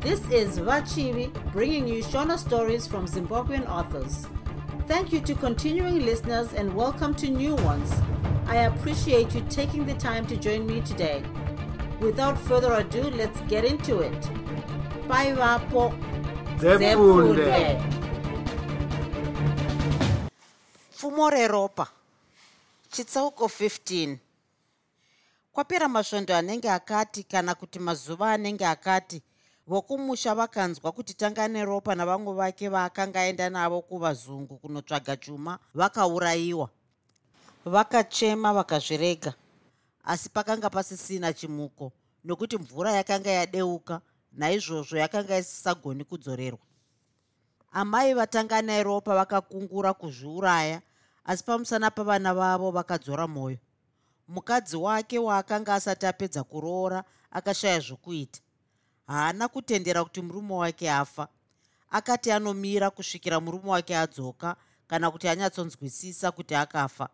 This 0.00 0.20
is 0.30 0.58
Vachivi 0.58 1.30
bringing 1.52 1.86
you 1.86 2.02
Shona 2.02 2.38
stories 2.38 2.86
from 2.86 3.06
Zimbabwean 3.06 3.68
authors. 3.68 4.26
Thank 4.86 5.12
you 5.12 5.20
to 5.20 5.34
continuing 5.34 6.04
listeners 6.06 6.52
and 6.54 6.74
welcome 6.74 7.14
to 7.16 7.28
new 7.28 7.54
ones. 7.56 7.92
I 8.46 8.56
appreciate 8.70 9.34
you 9.34 9.42
taking 9.50 9.84
the 9.86 9.94
time 9.94 10.26
to 10.26 10.36
join 10.36 10.66
me 10.66 10.80
today. 10.80 11.22
Without 12.00 12.38
further 12.38 12.72
ado, 12.74 13.02
let's 13.10 13.40
get 13.42 13.64
into 13.64 14.00
it. 14.00 14.20
Bye, 15.08 15.32
Vapo. 15.32 15.92
Zefunde. 16.58 17.80
pfumo 20.96 21.30
reropa 21.30 21.86
chitsauko 22.90 23.44
15 23.46 24.16
kwapera 25.52 25.88
masvondo 25.88 26.36
anenge 26.36 26.70
akati 26.70 27.22
kana 27.22 27.54
kuti 27.54 27.78
mazuva 27.78 28.32
anenge 28.32 28.66
akati 28.66 29.22
vokumusha 29.70 30.34
vakanzwa 30.34 30.92
kuti 30.92 31.14
tanga 31.14 31.48
neropa 31.48 31.94
navamwe 31.94 32.34
vake 32.34 32.68
vaakanga 32.68 33.20
aenda 33.20 33.50
navo 33.50 33.82
kuvazungu 33.82 34.58
kunotsvaga 34.58 35.16
chuma 35.16 35.58
vakaurayiwa. 35.74 36.68
Vakachema 37.64 38.52
vakazvirega 38.52 39.34
asi 40.04 40.28
pakanga 40.28 40.70
pasisina 40.70 41.32
chimuko 41.32 41.92
nokuti 42.24 42.58
mvura 42.58 42.92
yakanga 42.92 43.30
yadeuka 43.30 44.00
naizvozvo 44.32 44.96
yakanga 44.98 45.38
isisagoni 45.38 46.04
kudzorerwa. 46.04 46.66
Amai 47.72 48.14
vatanga 48.14 48.62
neropa 48.62 49.14
vakakungura 49.14 49.94
kuzviuraya 49.94 50.82
asi 51.24 51.44
pamusana 51.44 51.90
pavana 51.90 52.34
vavo 52.34 52.70
vakadzora 52.70 53.26
mwoyo 53.26 53.58
mukadzi 54.28 54.76
wake 54.76 55.18
waakanga 55.18 55.74
asati 55.74 56.06
apedza 56.06 56.44
kuroora 56.44 57.04
akashaya 57.30 57.80
zvokuita 57.80 58.40
haana 59.10 59.48
kutendera 59.48 60.04
kuti 60.04 60.22
murume 60.22 60.54
wake 60.54 60.90
afa. 60.90 61.28
Akati 61.90 62.32
anomira 62.32 62.90
kusvikira 62.90 63.40
murume 63.40 63.70
wake 63.70 63.96
adzoka 63.96 64.56
kana 64.86 65.10
kuti 65.10 65.28
anyatsonzwisisa 65.28 66.32
kuti 66.32 66.54
akafa. 66.54 67.08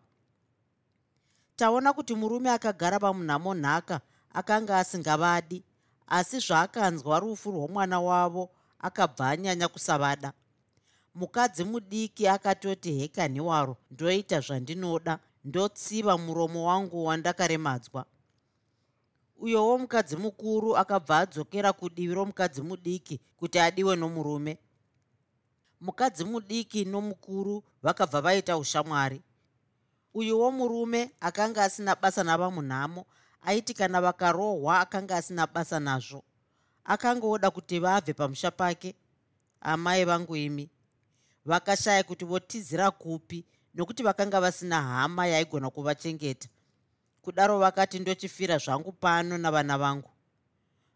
Taona 1.55 1.93
kuti 1.93 2.15
murume 2.15 2.49
akagara 2.51 2.99
pamunhamo 2.99 3.53
nhaka 3.53 4.01
akanga 4.33 4.77
asingavadi 4.77 5.63
asi 6.07 6.39
zvaakanzwa 6.39 7.19
rufu 7.19 7.51
rwomwana 7.51 7.99
wavo 7.99 8.49
akabva 8.79 9.29
anyanya 9.29 9.67
kusavada. 9.67 10.33
Mukadzi 11.15 11.63
mudiki 11.63 12.27
akatoti 12.27 12.93
hekani 12.93 13.41
waro 13.41 13.77
ndoita 13.91 14.39
zvandinoda 14.39 15.19
ndotsiva 15.45 16.17
muromo 16.17 16.67
wangu 16.67 17.05
wandakaremadzwa 17.05 18.05
uyowo 19.39 19.77
mukadzi 19.77 20.15
mukuru 20.15 20.77
akabva 20.77 21.17
adzokera 21.17 21.73
kudivi 21.73 22.13
romukadzi 22.13 22.61
mudiki 22.61 23.19
kuti 23.37 23.59
adiwe 23.59 23.95
nomurume. 23.95 24.57
Mukadzi 25.81 26.23
mudiki 26.25 26.85
nomukuru 26.85 27.63
vakabva 27.83 28.21
vaita 28.21 28.57
ushamwari. 28.57 29.21
Uyuwo 30.13 30.51
murume 30.51 31.11
akanga 31.19 31.63
asina 31.63 31.95
basa 31.95 32.23
navamunhamo 32.23 33.05
aiti 33.41 33.73
kana 33.73 34.01
vakarohwa 34.01 34.79
akanga 34.79 35.15
asina 35.15 35.47
basa 35.47 35.79
nazvo. 35.79 36.23
Akanga 36.85 37.27
oda 37.27 37.51
kuti 37.51 37.79
vabve 37.79 38.13
pamusha 38.13 38.51
pake 38.51 38.95
amai 39.61 40.05
vangu 40.05 40.35
imi. 40.35 40.69
Vakashaya 41.45 42.03
kuti 42.03 42.25
votizira 42.25 42.91
kupi 42.91 43.45
nokuti 43.73 44.03
vakanga 44.03 44.41
vasina 44.41 44.81
hama 44.81 45.27
yaigona 45.27 45.69
kuvachengeta 45.69 46.49
kudaro 47.27 47.59
vakati 47.59 47.99
ndochifira 47.99 48.57
zvangu 48.57 48.91
pano 48.91 49.37
navana 49.37 49.77
vangu. 49.77 50.09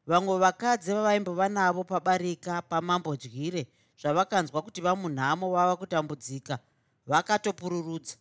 Vamwe 0.07 0.37
vakadzi 0.37 0.93
vavaimbova 0.93 1.49
navo 1.49 1.83
pabarika 1.83 2.61
pamambodyire 2.61 3.67
zvavakanzwa 4.01 4.61
kuti 4.61 4.81
vamunhamo 4.81 5.51
vava 5.51 5.75
kutambudzika 5.75 6.59
vakatopururudza 7.07 8.15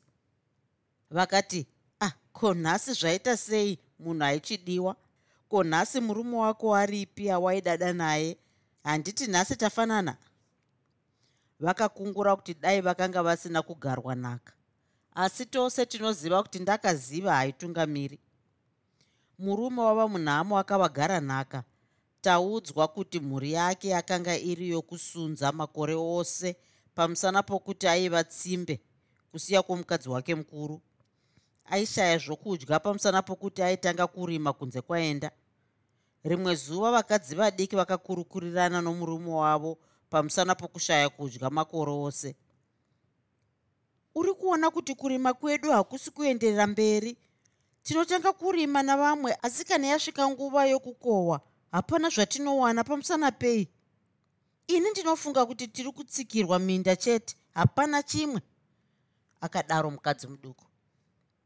vakati 1.10 1.66
ah 2.00 2.10
ko 2.32 2.54
nhasi 2.54 2.92
zvaita 2.92 3.36
sei? 3.36 3.78
Munhu 3.98 4.24
aichidiwa? 4.24 4.96
Ko 5.48 5.64
nhasi 5.64 6.00
murume 6.00 6.36
wako 6.36 6.74
aripi 6.74 7.30
awaidada 7.30 7.92
naye? 7.92 8.36
Handiti 8.84 9.26
nhasi 9.26 9.56
tafanana? 9.56 10.16
Vakakungura 11.60 12.36
kuti 12.36 12.54
dai 12.54 12.80
vakanga 12.80 13.22
vasina 13.22 13.62
kugarwa 13.62 14.14
nhaka 14.14 14.52
asi 15.14 15.46
tose 15.46 15.86
tinoziva 15.86 16.42
kuti 16.42 16.58
ndakaziva 16.58 17.34
haitungamiri. 17.34 18.18
Murume 19.38 19.82
wava 19.82 20.08
munhamo 20.08 20.58
akavagara 20.58 21.20
nhaka 21.20 21.64
taudzwa 22.20 22.88
kuti 22.88 23.20
mhuri 23.20 23.52
yake 23.52 23.88
yakanga 23.88 24.36
iri 24.38 24.68
yokusunza 24.68 25.52
makore 25.52 25.94
ose 25.94 26.56
pamusana 26.94 27.42
pokuti 27.42 27.88
aiva 27.88 28.24
tsimbe 28.24 28.80
kusiya 29.30 29.62
kwomukadzi 29.62 30.08
wake 30.08 30.34
mukuru. 30.34 30.80
Aishaya 31.64 32.18
zvokudya 32.18 32.80
pamusana 32.80 33.22
pokuti 33.22 33.62
aitanga 33.62 34.06
kurima 34.06 34.52
kunze 34.52 34.80
kwaenda. 34.80 35.30
Rimwe 36.24 36.54
zuva 36.54 36.90
vakadzi 36.90 37.34
vadiki 37.34 37.76
vakakurukurirana 37.76 38.80
nomurume 38.80 39.30
wavo 39.30 39.78
pamusana 40.10 40.54
pokushaya 40.54 41.08
kudya 41.08 41.50
makore 41.50 41.92
ose 41.92 42.36
uri 44.14 44.34
kuona 44.34 44.70
kuti 44.70 44.94
kurima 44.94 45.34
kwedu 45.34 45.70
hakusi 45.72 46.10
kuenderera 46.10 46.66
mberi. 46.66 47.16
Tinotanga 47.82 48.32
kurima 48.32 48.82
navamwe 48.82 49.38
asi 49.42 49.64
kana 49.64 49.86
yasvika 49.86 50.28
nguva 50.28 50.66
yokukohwa 50.66 51.40
hapana 51.72 52.08
zvatinowana 52.08 52.84
pamusana 52.84 53.32
pei. 53.32 53.68
Ini 54.66 54.90
ndinofunga 54.90 55.46
kuti 55.46 55.68
tiri 55.68 55.92
kutsikirwa 55.92 56.58
minda 56.58 56.96
chete 56.96 57.36
hapana 57.54 58.02
chimwe. 58.02 58.40
Akadaro 59.40 59.90
mukadzi 59.90 60.26
muduku. 60.26 60.64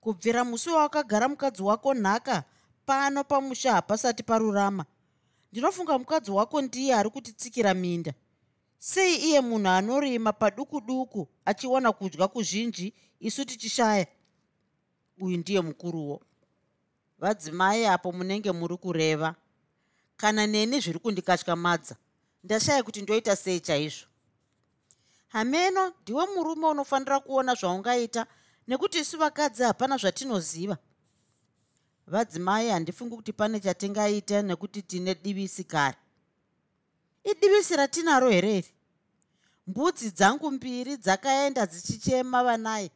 Kubvira 0.01 0.45
musi 0.45 0.71
wawakagara 0.71 1.29
mukadzi 1.29 1.63
wako 1.63 1.95
nhaka 1.95 2.45
pano 2.87 3.25
pamusha 3.25 3.73
hapasati 3.73 4.23
parurama. 4.23 4.85
Ndinofunga 5.53 5.99
mukadzi 5.99 6.31
wako 6.31 6.63
ndiye 6.63 6.95
ari 6.95 7.11
kutitsikira 7.11 7.75
minda 7.75 8.15
sei 8.87 9.17
iye 9.17 9.41
munhu 9.41 9.69
anorima 9.69 10.33
paduku 10.33 10.81
duku 10.81 11.29
achiwana 11.45 11.93
kudya 11.93 12.29
kuzhinji 12.29 12.95
isu 13.21 13.45
tichishaya? 13.45 14.07
Uyu 15.21 15.37
ndiye 15.37 15.61
mukuruwo. 15.61 16.21
Vadzimai 17.19 17.87
apo 17.87 18.13
munenge 18.13 18.53
muri 18.53 18.77
kureva. 18.77 19.35
Kana 20.17 20.47
neni 20.47 20.81
zviri 20.81 20.99
kundikatyamadza 20.99 21.97
ndashaya 22.45 22.83
kuti 22.83 23.03
ndoita 23.03 23.37
sei 23.37 23.61
chaizvo? 23.61 24.07
Hameno 25.29 25.93
ndiwe 26.03 26.27
murume 26.27 26.67
unofanira 26.67 27.21
kuona 27.21 27.55
zvaungaita 27.55 28.27
nekuti 28.69 28.99
isu 28.99 29.19
vakadzi 29.19 29.63
hapana 29.63 29.97
zvatinoziva. 29.97 30.77
Vadzimai 32.07 32.69
handifungi 32.69 33.17
kuti 33.17 33.33
pane 33.33 33.61
chatingaita 33.61 34.43
nekuti 34.43 34.83
tine 34.83 35.15
divisi 35.15 35.65
kare 35.65 35.97
idivisi 37.25 37.77
ratinaro 37.77 38.31
here 38.31 38.59
iri 38.59 38.71
mbudzi 39.67 40.11
dzangu 40.11 40.51
mbiri 40.51 40.97
dzakaenda 40.97 41.67
dzichichema 41.67 42.45
vanai 42.45 42.91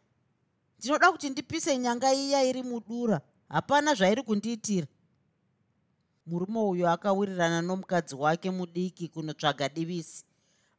ndinoda 0.78 1.12
kuti 1.12 1.30
ndipise 1.30 1.78
nyanga 1.78 2.12
iya 2.12 2.44
iri 2.44 2.62
mudura. 2.62 3.20
Hapana 3.48 3.94
zvairi 3.94 4.22
kundiitira. 4.22 4.86
Murume 6.26 6.60
uyu 6.60 6.88
akawirirana 6.88 7.62
nomukadzi 7.62 8.14
wake 8.14 8.50
mudiki 8.50 9.08
kunotsvaga 9.08 9.68
divisi. 9.68 10.24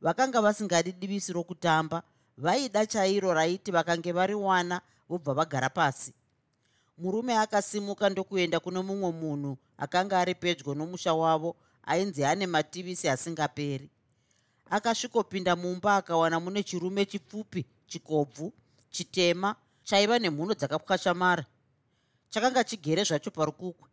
Vakanga 0.01 0.41
vasingadi 0.41 0.91
divisi 0.91 1.33
rokutamba 1.33 2.03
vaida 2.37 2.85
chairo 2.85 3.33
raiti 3.33 3.71
vakange 3.71 4.11
variwana 4.11 4.81
vobva 5.09 5.33
vagara 5.33 5.69
pasi. 5.69 6.13
Murume 6.97 7.37
akasimuka 7.37 8.09
ndokuenda 8.09 8.59
kuno 8.59 8.83
mumwe 8.83 9.11
munhu 9.11 9.57
akanga 9.77 10.19
ari 10.19 10.35
pedyo 10.35 10.75
nomusha 10.75 11.13
wavo 11.13 11.55
ainzi 11.83 12.25
ane 12.25 12.47
mativisi 12.47 13.09
asingaperi. 13.09 13.89
Akasvikopinda 14.69 15.55
mumba 15.55 15.95
akawana 15.95 16.39
mune 16.39 16.63
chirume 16.63 17.05
chipfupi 17.05 17.65
chikobvu 17.87 18.53
chitema 18.89 19.55
chaiva 19.83 20.19
nemhuno 20.19 20.53
dzakapwashamara. 20.53 21.45
Chakanga 22.29 22.63
chigere 22.63 23.03
zvacho 23.03 23.31
parukukwe. 23.31 23.89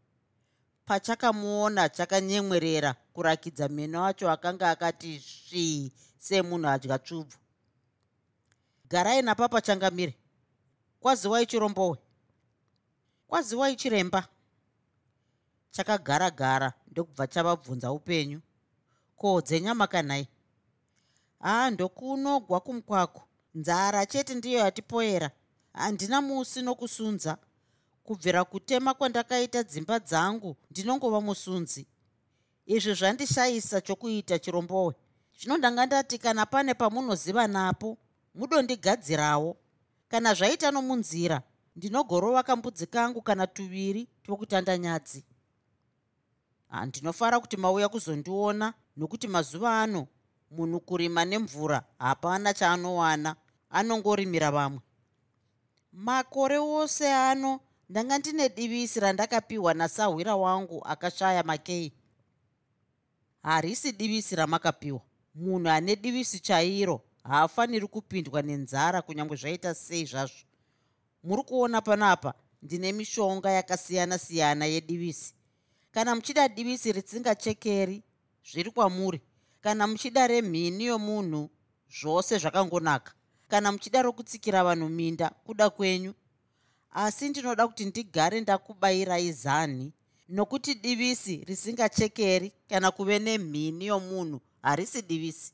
Pachakamuona 0.87 1.88
chakanyemwerera 1.88 2.94
kurakidza 3.12 3.69
meno 3.69 4.05
acho 4.05 4.31
akanga 4.31 4.71
akati 4.71 5.19
svii 5.21 5.93
semunhu 6.19 6.69
adya 6.69 6.99
tsvubvu. 6.99 7.38
Garai 8.88 9.23
napapa 9.23 9.61
changamire. 9.61 10.15
Kwaziwai 11.00 11.47
chirombowe. 11.47 11.99
Kwaziwai 13.29 13.77
chiremba 13.77 14.29
chakagara 15.70 16.30
gara 16.30 16.72
ndokubva 16.90 17.26
chavabvunza 17.26 17.92
upenyu. 17.92 18.40
Ko 19.16 19.40
dzenyama 19.40 19.86
kanhai 19.86 20.28
haa 21.40 21.70
ndokunogwa 21.70 22.60
kumkwako 22.60 23.22
nzara 23.54 24.06
chete 24.06 24.34
ndiyo 24.34 24.58
yatipoera. 24.58 25.30
Handina 25.72 26.20
musi 26.20 26.62
nokusunza. 26.62 27.38
Kubvira 28.04 28.44
kutema 28.44 28.94
kwandakaita 28.94 29.62
dzimba 29.62 29.98
dzangu 29.98 30.56
ndinongova 30.70 31.20
musunzi. 31.20 31.86
Izvi 32.66 32.94
zvandishayisa 32.94 33.80
chokuita 33.80 34.38
chirombowe. 34.38 34.94
Zvino 35.38 35.56
ndanga 35.56 35.86
ndati 35.86 36.18
kana 36.18 36.46
pane 36.46 36.74
pamunoziva 36.74 37.46
napo 37.46 37.98
mudondigadzirawo 38.34 39.56
kana 40.08 40.34
zvaita 40.34 40.70
nomunzira 40.70 41.42
ndinogorova 41.76 42.42
kambudzi 42.42 42.86
kangu 42.86 43.22
kana 43.22 43.46
tuviri 43.46 44.08
twokutanda 44.22 44.78
nyadzi 44.78 45.24
handinofara 46.68 47.40
kuti 47.40 47.56
mauya 47.56 47.88
kuzondiona 47.88 48.74
nokuti 48.96 49.28
mazuva 49.28 49.82
ano 49.82 50.06
munhu 50.50 50.80
kurima 50.80 51.24
nemvura 51.24 51.82
hapana 51.98 52.54
chaanowana 52.54 53.36
anongorimira 53.70 54.50
vamwe. 54.50 54.80
Makore 55.92 56.58
ose 56.58 57.12
ano 57.14 57.60
ndanga 57.88 58.18
ndine 58.18 58.48
divisi 58.48 59.00
randakapiwa 59.00 59.74
nasahwira 59.74 60.36
wangu 60.36 60.84
akashaya 60.84 61.42
makei 61.42 61.92
harisi 63.42 63.92
divisi 63.92 64.36
ramakapiwa. 64.36 65.00
Munhu 65.34 65.68
ane 65.70 65.96
divisi 65.96 66.40
chairo 66.40 67.00
haafaniri 67.24 67.86
kupindwa 67.86 68.42
nenzara 68.42 69.02
kunyange 69.02 69.36
zvaita 69.36 69.74
sei 69.74 70.04
zvazvo. 70.04 70.44
Muri 71.22 71.42
kuona 71.42 71.80
panapa 71.80 72.34
ndine 72.62 72.92
mishonga 72.92 73.50
yakasiyana-siyana 73.50 74.66
yedivisi 74.66 75.34
kana 75.96 76.14
muchida 76.14 76.48
divisi 76.48 76.93
risingachekeri 76.93 78.02
zviri 78.52 78.70
kwamuri. 78.70 79.20
Kana 79.60 79.87
muchida 79.87 80.26
remhini 80.26 80.84
yomunhu 80.84 81.50
zvose 82.00 82.38
zvakangonaka. 82.38 83.12
Kana 83.48 83.72
muchida 83.72 84.02
rokutsikira 84.02 84.64
vanhu 84.64 84.88
minda 84.88 85.31
kuda 85.31 85.70
kwenyu. 85.70 86.14
Asi 86.90 87.28
ndinoda 87.28 87.66
kuti 87.69 87.84
ndigare 87.84 88.40
ndakubayirai 88.40 89.32
zani 89.32 89.93
nokuti 90.28 90.75
divisi 90.75 91.44
risingachekeri 91.46 92.52
kana 92.69 92.90
kuve 92.90 93.19
nemhini 93.19 93.87
yomunhu 93.87 94.40
harisi 94.62 95.02
divisi. 95.02 95.52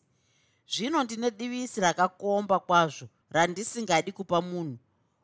Zvino 0.69 1.05
ndine 1.05 1.31
divisi 1.31 1.81
rakakomba 1.81 2.59
kwazvo 2.59 3.09
randisingadi 3.31 4.13
kupa 4.13 4.41
munhu. 4.41 4.79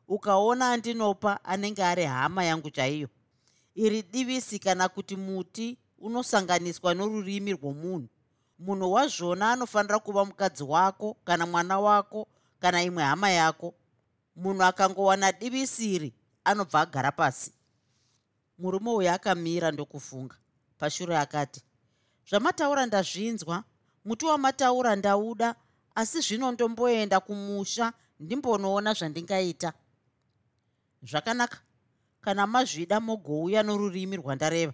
Ukaona 0.07 0.71
andinopa 0.71 1.43
anenge 1.43 1.83
ari 1.83 2.03
hama 2.05 2.43
yangu 2.43 2.69
chaiyo 2.69 3.09
iri 3.75 4.01
divisi 4.03 4.59
kana 4.59 4.89
kuti 4.89 5.15
muti 5.15 5.77
unosanganiswa 5.97 6.93
norurimi 6.93 7.53
rwomunhu. 7.53 8.07
Munhu 8.59 8.91
wazvona 8.91 9.51
anofanira 9.51 9.99
kuva 9.99 10.25
mukadzi 10.25 10.63
wako 10.63 11.17
kana 11.23 11.45
mwana 11.45 11.79
wako 11.79 12.27
kana 12.59 12.83
imwe 12.83 13.03
hama 13.03 13.29
yako. 13.29 13.73
Munhu 14.35 14.63
akangowana 14.63 15.31
divisiri 15.31 16.13
anobva 16.43 16.81
agara 16.81 17.11
pasi. 17.11 17.51
Murume 18.57 18.89
uyu 18.91 19.11
akamira 19.11 19.71
ndokufunga 19.71 20.35
pashure 20.77 21.17
akati 21.17 21.61
zvamataura 22.29 22.85
ndazvinzwa. 22.85 23.63
Muti 24.05 24.25
wamataura 24.25 24.95
ndauda 24.95 25.55
asi 25.95 26.21
zvino 26.21 26.51
ndomboenda 26.51 27.19
kumusha 27.19 27.93
ndimbonoona 28.19 28.93
zvandingaita. 28.93 29.73
Zvakanaka 31.03 31.57
kana 32.21 32.47
mazvida 32.47 32.99
mogouya 32.99 33.63
norurimi 33.63 34.15
rwandareva. 34.17 34.73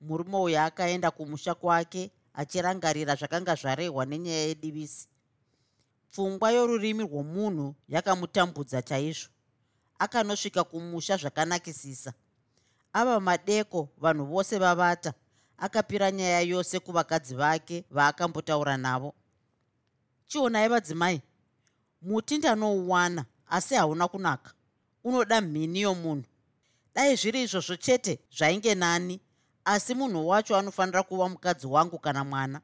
Murume 0.00 0.36
uyu 0.36 0.58
akaenda 0.60 1.10
kumusha 1.10 1.54
kwake 1.54 2.10
achirangarira 2.34 3.14
zvakanga 3.14 3.54
zvarehwa 3.54 4.06
nenyaya 4.06 4.46
yedivisi. 4.46 5.08
Pfungwa 6.10 6.50
yorurimi 6.50 7.02
rwomunhu 7.02 7.74
yakamutambudza 7.88 8.82
chaizvo. 8.82 9.28
Akanosvika 9.98 10.64
kumusha 10.64 11.16
zvakanakisisa. 11.16 12.12
Ava 12.92 13.20
madeko 13.20 13.88
vanhu 13.98 14.24
vose 14.26 14.58
vavata. 14.58 15.14
Akapira 15.58 16.10
nyaya 16.10 16.40
yose 16.40 16.80
kuvakadzi 16.80 17.34
vake 17.34 17.84
vaakambotaura 17.90 18.76
navo. 18.76 19.14
Chionai 20.26 20.68
vadzimai? 20.68 21.22
Muti 22.02 22.38
ndanouwana 22.38 23.24
asi 23.46 23.74
hauna 23.74 24.08
kunaka 24.08 24.54
unoda 25.04 25.40
mhini 25.40 25.80
yomunhu? 25.80 26.24
Dai 26.94 27.16
zviri 27.16 27.42
izvozvo 27.42 27.76
chete 27.76 28.18
zvainge 28.36 28.74
nani 28.74 29.20
asi 29.64 29.94
munhu 29.94 30.28
wacho 30.28 30.56
anofanira 30.56 31.02
kuva 31.02 31.28
mukadzi 31.28 31.66
wangu 31.66 31.98
kana 31.98 32.24
mwana. 32.24 32.60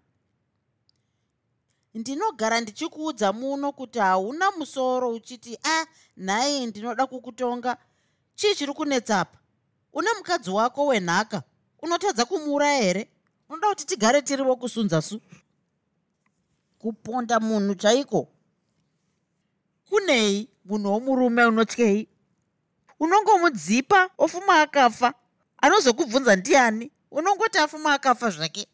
Ndinogara 1.95 2.61
ndichikuudza 2.61 3.33
muno 3.33 3.73
kuti 3.73 3.99
hauna 3.99 4.51
musoro 4.51 5.11
uchiti 5.11 5.59
a 5.63 5.87
nhai 6.17 6.67
ndinoda 6.67 7.07
kukutonga. 7.07 7.77
Chii 8.35 8.55
chiri 8.55 8.73
kunetsapa 8.73 9.39
une 9.93 10.09
mukadzi 10.19 10.51
wako 10.51 10.87
wenhaka 10.87 11.43
unotadza 11.83 12.25
kumuuraya 12.25 12.83
here? 12.83 13.09
Unoda 13.49 13.69
kuti 13.69 13.87
tigare 13.87 14.23
tiri 14.23 14.43
vokusunza 14.43 15.03
su? 15.03 15.21
Kuponda 16.79 17.41
munhu 17.41 17.75
chaiko? 17.75 18.29
Kunei 19.89 20.49
munhu 20.65 20.93
womurume 20.93 21.45
unotyei 21.45 22.09
unongomudzipa 23.01 24.11
ofuma 24.19 24.61
akafa. 24.61 25.15
Anozokubvunza 25.59 26.37
ndiani? 26.37 26.91
Unongoti 27.11 27.59
afuma 27.59 27.95
akafa 27.95 28.31
zvake. 28.31 28.67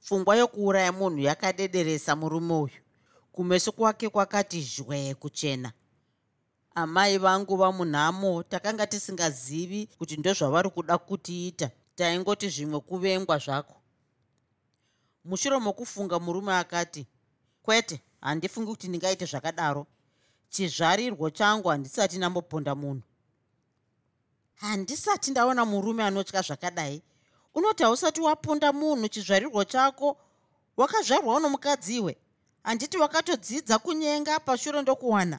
Pfungwa 0.00 0.36
yokuuraya 0.36 0.92
munhu 0.92 1.18
yakadederesa 1.18 2.16
murume 2.16 2.54
uyu. 2.54 2.80
Kumeso 3.32 3.72
kwake 3.72 4.08
kwakati 4.08 4.60
zhwe 4.62 5.14
kuchena. 5.14 5.72
Amai 6.74 7.18
vangu 7.18 7.56
vamunhamo 7.56 8.42
takanga 8.42 8.86
tisingazivi 8.86 9.86
kuti 9.98 10.16
ndozvavari 10.16 10.70
kuda 10.70 10.98
kutiita. 10.98 11.70
Taingoti 11.94 12.48
zvimwe 12.48 12.80
kuvengwa 12.80 13.38
zvako. 13.38 13.74
Mushure 15.24 15.58
mokufunga 15.58 16.18
murume 16.18 16.54
akati 16.54 17.06
kwete 17.62 18.00
handifungi 18.20 18.70
kuti 18.70 18.88
ndingaite 18.88 19.24
zvakadaro 19.24 19.86
chizvarirwo 20.48 21.30
changu 21.30 21.68
handisati 21.68 22.16
ndamboponda 22.16 22.74
munhu. 22.74 23.02
Handisati 24.54 25.30
ndaona 25.30 25.64
murume 25.64 26.04
anotya 26.04 26.42
zvakadai. 26.42 27.02
Unoti 27.54 27.82
hausati 27.82 28.20
waponda 28.20 28.72
munhu 28.72 29.08
chizvarirwo 29.08 29.64
chako 29.64 30.16
wakazvarwawo 30.76 31.40
nomukadziwe 31.40 32.16
handiti 32.62 32.98
wakatodzidza 32.98 33.78
kunyenga 33.78 34.40
pashure 34.40 34.82
ndokuwana. 34.82 35.38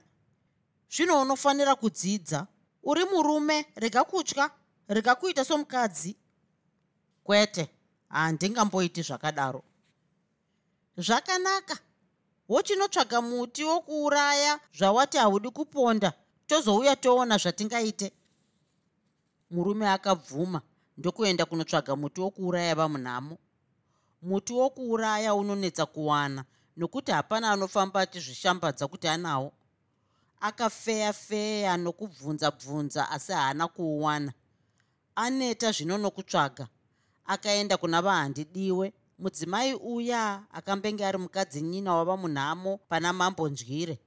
Zvino 0.91 1.21
unofanira 1.21 1.75
kudzidza. 1.75 2.47
Uri 2.83 3.05
murume 3.05 3.65
rega 3.75 4.03
kutya 4.03 4.51
rega 4.87 5.15
kuita 5.15 5.45
somukadzi. 5.45 6.15
Kwete 7.23 7.69
handingamboiti 8.09 9.01
zvakadaro. 9.01 9.63
Zvakanaka 10.97 11.77
wochinotsvaga 12.49 13.21
muti 13.21 13.63
wokuuraya 13.63 14.59
zvawati 14.77 15.17
haudi 15.17 15.49
kuponda 15.49 16.13
tozouya 16.47 16.95
toona 16.95 17.37
zvatingaite. 17.37 18.11
Murume 19.51 19.89
akabvuma 19.89 20.61
ndokuenda 20.97 21.45
kunotsvaga 21.45 21.95
muti 21.95 22.21
wokuuraya 22.21 22.75
vamunhamo. 22.75 23.37
Muti 24.21 24.53
wokuuraya 24.53 25.35
unonetsa 25.35 25.85
kuwana 25.85 26.43
nokuti 26.77 27.11
hapana 27.11 27.51
anofamba 27.51 28.01
achizvishambadza 28.01 28.87
kuti 28.87 29.07
anawo. 29.07 29.51
Akafeya 30.41 31.13
feya 31.13 31.77
nokubvunza 31.77 32.51
bvunza 32.51 33.09
asi 33.11 33.31
haana 33.31 33.67
kuuwana. 33.67 34.33
Aneta 35.15 35.71
zvino 35.71 35.97
nokutsvaga. 35.97 36.67
Akaenda 37.25 37.77
kuna 37.77 38.01
vahandidiwe 38.01 38.93
mudzimai 39.19 39.73
uya 39.73 40.43
akambenge 40.51 41.05
ari 41.05 41.17
mukadzi 41.17 41.61
nyina 41.61 41.95
wava 41.95 42.17
munhamo 42.17 42.77
pana 42.89 43.13
mambo 43.13 43.49
ndyire 43.49 43.99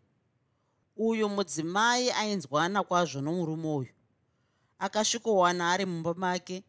uyu 0.96 1.28
mudzimai 1.28 2.10
ainzwana 2.10 2.82
kwazvo 2.82 3.20
nomurume 3.20 3.68
uyu. 3.68 3.92
Akasvikowana 4.78 5.72
ari 5.72 5.86
mumba 5.86 6.14
make 6.14 6.64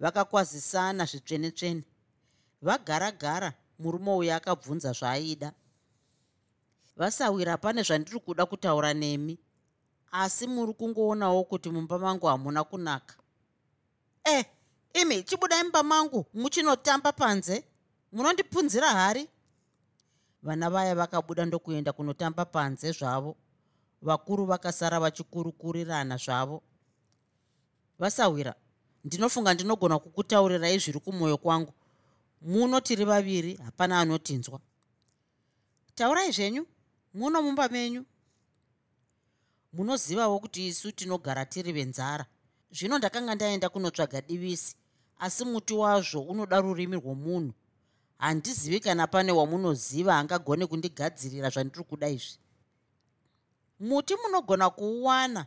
vakakwazisana 0.00 1.04
zvitsvene-tsvene. 1.04 1.84
Vagara 2.62 3.12
gara 3.12 3.52
murume 3.78 4.10
uyu 4.14 4.32
akabvunza 4.32 4.92
zvaaida 4.92 5.52
vasawira 6.96 7.56
pane 7.56 7.82
zvandiri 7.82 8.20
kuda 8.20 8.46
kutaura 8.46 8.94
nemi 8.94 9.38
asi 10.12 10.46
muri 10.46 10.72
kungoonawo 10.74 11.44
kuti 11.44 11.70
mumba 11.70 11.98
mangu 11.98 12.26
hamuna 12.26 12.64
kunaka. 12.64 13.14
E 14.24 14.44
imi 14.94 15.22
chibudai 15.22 15.62
mumba 15.62 15.82
mangu 15.82 16.26
muchinotamba 16.34 17.12
panze 17.12 17.64
munondipunzira 18.16 18.88
hari? 18.88 19.28
Vana 20.42 20.70
vaya 20.70 20.94
vakabuda 20.94 21.44
ndokuenda 21.44 21.92
kunotamba 21.92 22.44
panze 22.44 22.92
zvavo. 22.92 23.36
Vakuru 24.02 24.46
vakasara 24.46 25.00
vachikurukurirana 25.00 26.16
zvavo. 26.16 26.62
Vasawira 27.98 28.54
ndinofunga 29.04 29.54
ndinogona 29.54 29.98
kukutaurirai 29.98 30.78
zviri 30.78 31.00
kumwoyo 31.00 31.38
kwangu. 31.38 31.72
Muno 32.42 32.80
tiri 32.80 33.04
vaviri 33.04 33.54
hapana 33.54 34.00
anotinzwa. 34.00 34.60
Taurai 35.94 36.32
zvenyu 36.32 36.66
muno 37.14 37.42
mumba 37.42 37.68
menyu. 37.68 38.04
Munozivawo 39.72 40.38
kuti 40.38 40.66
isu 40.66 40.92
tinogara 40.92 41.44
tiri 41.46 41.72
venzara. 41.72 42.26
Zvino 42.70 42.98
ndakanga 42.98 43.34
ndaenda 43.34 43.68
kunotsvaga 43.68 44.20
divisi 44.20 44.76
asi 45.18 45.44
muti 45.44 45.74
wazvo 45.74 46.20
unoda 46.20 46.60
rurimi 46.60 46.96
rwomunhu 46.96 47.52
handizivi 48.18 48.80
kana 48.80 49.06
pane 49.06 49.32
wamunoziva 49.32 50.16
angagone 50.18 50.66
kundigadzirira 50.66 51.50
zvandiri 51.50 51.84
kuda 51.84 52.08
izvi. 52.08 52.38
Muti 53.80 54.14
munogona 54.16 54.70
kuuwana 54.70 55.46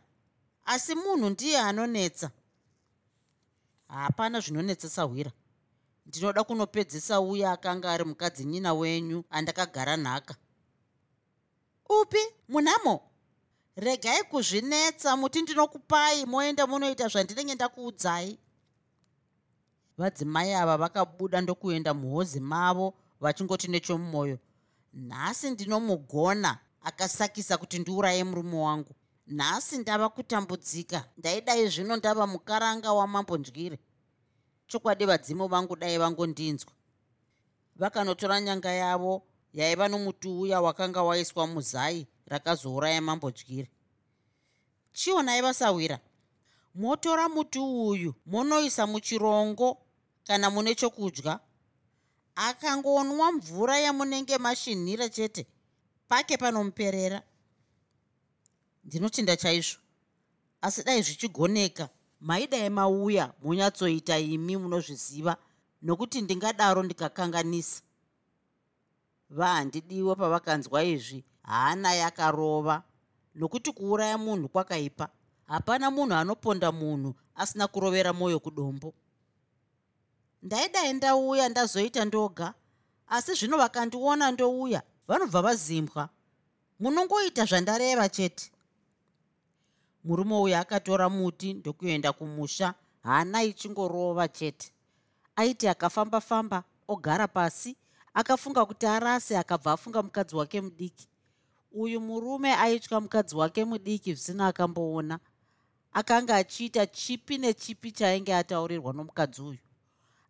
asi 0.66 0.96
munhu 0.96 1.30
ndiye 1.30 1.60
anonetsa. 1.60 2.32
Hapana 3.88 4.40
zvinonetsesa 4.40 5.04
hwira 5.04 5.32
ndinoda 6.06 6.44
kunopedzisa 6.44 7.22
uya 7.22 7.52
akanga 7.52 7.92
ari 7.92 8.04
mukadzi 8.04 8.46
nyina 8.46 8.74
wenyu 8.74 9.24
andakagara 9.30 9.98
nhaka. 9.98 10.36
Upi? 11.90 12.20
Munhamo? 12.50 13.02
Regai 13.76 14.24
kuzvinetsa. 14.24 15.18
Muti 15.18 15.42
ndinokupai 15.42 16.26
moenda 16.26 16.68
munoita 16.68 17.08
zvandinenge 17.08 17.56
ndakuudzai 17.56 18.40
vadzimai 20.00 20.54
ava 20.54 20.78
vakabuda 20.78 21.42
ndokuenda 21.42 21.94
muhozi 21.94 22.40
mavo 22.40 22.94
vachingoti 23.22 23.68
nechomumwoyo 23.68 24.38
nhasi 24.94 25.52
ndinomugona 25.52 26.58
akasakisa 26.82 27.58
kuti 27.58 27.80
ndiuraye 27.80 28.24
murume 28.24 28.58
wangu. 28.58 28.96
Nhasi 29.28 29.78
ndava 29.78 30.10
kutambudzika 30.10 31.06
ndaidai 31.18 31.68
zvino 31.68 31.96
ndava 31.96 32.28
mukaranga 32.28 32.94
wamambondyire 32.94 33.80
chokwadi 34.68 35.06
vadzimu 35.06 35.48
vangu 35.48 35.76
dai 35.76 35.98
vangondinzwa 35.98 36.72
vakanotora 37.76 38.42
nyanga 38.42 38.72
yavo 38.72 39.24
yaiva 39.54 39.88
nomuti 39.88 40.28
uya 40.28 40.62
wakanga 40.62 41.04
waiswa 41.04 41.48
muzai 41.48 42.08
rakazouraya 42.26 43.02
mambodyire. 43.02 43.70
Chionai 44.92 45.42
vasawira 45.42 46.00
motora 46.76 47.30
muti 47.30 47.60
uyu 47.60 48.14
monoisa 48.26 48.88
muchirongo 48.88 49.78
kana 50.30 50.50
mune 50.50 50.76
chokudya 50.76 51.40
akangonwa 52.36 53.32
mvura 53.32 53.80
yamunenge 53.80 54.38
mashinhira 54.38 55.10
chete 55.10 55.48
pake 56.08 56.38
panomuperera. 56.38 57.22
Ndinotinda 58.84 59.38
chaizvo. 59.38 59.80
Asi 60.62 60.84
dai 60.84 61.02
zvichigoneka 61.02 61.90
maidai 62.22 62.70
mauya 62.70 63.34
munyatsoita 63.44 64.20
imi 64.20 64.58
munozviziva 64.58 65.38
nokuti 65.82 66.22
ndingadaro 66.22 66.84
ndikakanganisa. 66.84 67.82
Vahandidiwa 69.30 70.16
pavakanzwa 70.16 70.84
izvi 70.84 71.24
haana 71.44 71.94
yakarova. 71.94 72.84
Nokuti 73.36 73.72
kuuraya 73.72 74.18
munhu 74.18 74.50
kwakaipa 74.50 75.10
hapana 75.48 75.92
munhu 75.92 76.14
anoponda 76.14 76.72
munhu 76.72 77.16
asina 77.36 77.68
kurovera 77.68 78.14
mwoyo 78.14 78.40
kudombo 78.40 78.94
ndaidai 80.44 80.94
ndauya 80.94 81.50
ndazoita 81.50 82.06
ndoga 82.06 82.54
asi 83.08 83.34
zvino 83.34 83.58
vakandiona 83.58 84.32
ndouya 84.32 84.82
vanobva 85.08 85.42
vazimbwa. 85.42 86.10
Munongoita 86.80 87.46
zvandareva 87.46 88.10
chete. 88.10 88.52
Murume 90.04 90.36
uyu 90.36 90.56
akatora 90.56 91.10
muti 91.10 91.54
ndokuenda 91.54 92.14
kumusha 92.14 92.74
haana 93.04 93.44
ichingorova 93.44 94.28
chete. 94.28 94.72
Aiti 95.36 95.68
akafamba-famba 95.68 96.64
ogara 96.88 97.28
pasi 97.28 97.76
akafunga 98.14 98.66
kuti 98.66 98.86
arase 98.86 99.38
akabva 99.38 99.72
afunga 99.72 100.04
mukadzi 100.04 100.36
wake 100.36 100.62
mudiki. 100.62 101.08
Uyu 101.72 102.02
murume 102.02 102.54
aitya 102.56 103.00
mukadzi 103.00 103.36
wake 103.36 103.66
mudiki 103.66 104.14
zvisina 104.14 104.48
akamboona. 104.48 105.20
Akanga 105.94 106.36
achiita 106.36 106.86
chipi 106.88 107.38
nechipi 107.38 107.92
chainge 107.92 108.36
ataurirwa 108.36 108.94
nomukadzi 108.94 109.42
uyu 109.42 109.60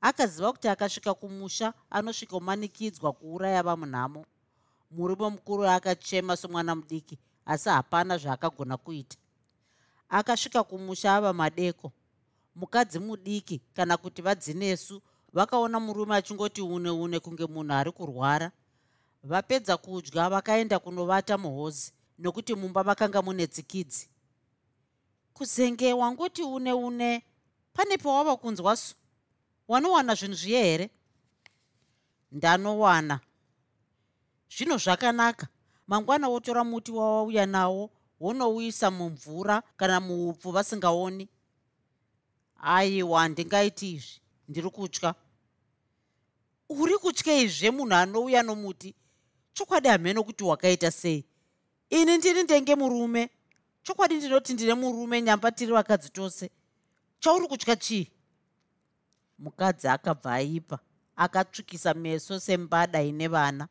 akaziva 0.01 0.51
kuti 0.51 0.67
akasvika 0.67 1.13
kumusha 1.13 1.73
anosvika 1.89 2.37
umanikidzwa 2.37 3.13
kuuraya 3.13 3.63
vamunhamo. 3.63 4.25
Murume 4.91 5.29
mukuru 5.29 5.65
akachema 5.67 6.37
somwana 6.37 6.75
mudiki 6.75 7.19
asi 7.45 7.69
hapana 7.69 8.17
zvaakagona 8.17 8.77
kuita. 8.77 9.17
Akasvika 10.09 10.63
kumusha 10.63 11.15
ava 11.15 11.33
madeko. 11.33 11.91
Mukadzi 12.55 12.99
mudiki 12.99 13.61
kana 13.73 13.97
kuti 13.97 14.21
vadzinesu 14.21 15.01
vakaona 15.33 15.79
murume 15.79 16.15
achingoti 16.15 16.61
une 16.61 16.89
une 16.89 17.19
kunge 17.19 17.45
munhu 17.45 17.73
ari 17.73 17.91
kurwara. 17.91 18.51
Vapedza 19.23 19.77
kudya 19.77 20.29
vakaenda 20.29 20.79
kunovata 20.79 21.37
muhozi 21.37 21.93
nokuti 22.19 22.55
mumba 22.55 22.83
makanga 22.83 23.21
mune 23.21 23.47
tsikidzi 23.47 24.09
kuzenge 25.33 25.93
wangoti 25.93 26.43
une 26.43 26.73
une 26.73 27.23
pane 27.73 27.97
pawava 27.97 28.35
kunzwa 28.37 28.75
su 28.75 28.95
wanowana 29.69 30.15
zvinhu 30.15 30.35
zviye 30.35 30.63
here? 30.63 30.89
Ndanowana. 32.31 33.19
Zvino 34.57 34.77
zvakanaka. 34.77 35.47
Mangwana 35.87 36.27
wotora 36.29 36.63
muti 36.63 36.91
wawauya 36.91 37.45
nawo 37.45 37.89
wonouisa 38.19 38.91
mumvura 38.91 39.61
kana 39.77 39.99
muupfu 39.99 40.51
vasingaoni. 40.51 41.29
Aiwa 42.61 43.27
ndingaiti 43.27 43.91
izvi. 43.93 44.21
Ndiri 44.47 44.69
kutya. 44.69 45.15
Uri 46.69 46.97
kutyei 46.97 47.71
munhu 47.71 47.93
anouya 47.95 48.43
nomuti? 48.43 48.95
Chokwadi 49.53 49.87
hameno 49.87 50.23
kuti 50.23 50.43
wakaita 50.43 50.91
sei? 50.91 51.25
Ini 51.89 52.17
ndiri 52.17 52.43
ndenge 52.43 52.75
murume? 52.75 53.29
Chokwadi 53.83 54.15
ndinoti 54.15 54.53
ndine 54.53 54.73
murume 54.73 55.21
nyamba 55.21 55.51
tiri 55.51 55.71
vakadzi 55.71 56.09
tose? 56.09 56.49
Chauri 57.19 57.47
kutya 57.47 57.75
chii 57.75 58.11
mukadzi 59.39 59.87
akabva 59.87 60.33
aipa 60.33 60.79
akatsvukisa 61.15 61.93
meso 61.93 62.39
sembada 62.39 63.01
ine 63.01 63.27
vana. 63.27 63.67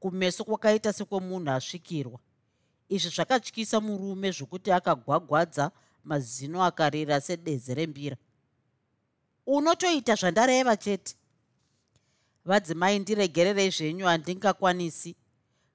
Kumeso 0.00 0.44
kwakaita 0.44 0.92
sekwemunhu 0.92 1.50
asvikirwa. 1.50 2.20
Izvi 2.88 3.10
zvakatyisa 3.10 3.80
murume 3.80 4.30
zvokuti 4.30 4.72
akagwagwadza 4.72 5.70
mazino 6.04 6.64
akarira 6.64 7.20
sedezi 7.20 7.74
rembira. 7.74 8.16
Unotoita 9.46 10.14
zvandareva 10.14 10.76
chete? 10.76 11.16
Vadzimai 12.44 12.98
ndiregererei 12.98 13.70
zvenyu 13.70 14.06
handingakwanisi. 14.06 15.16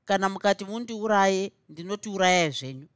Kana 0.06 0.30
mukati 0.30 0.66
mundiuraye 0.66 1.52
ndinotiurayai 1.70 2.52
zvenyu. 2.52 2.88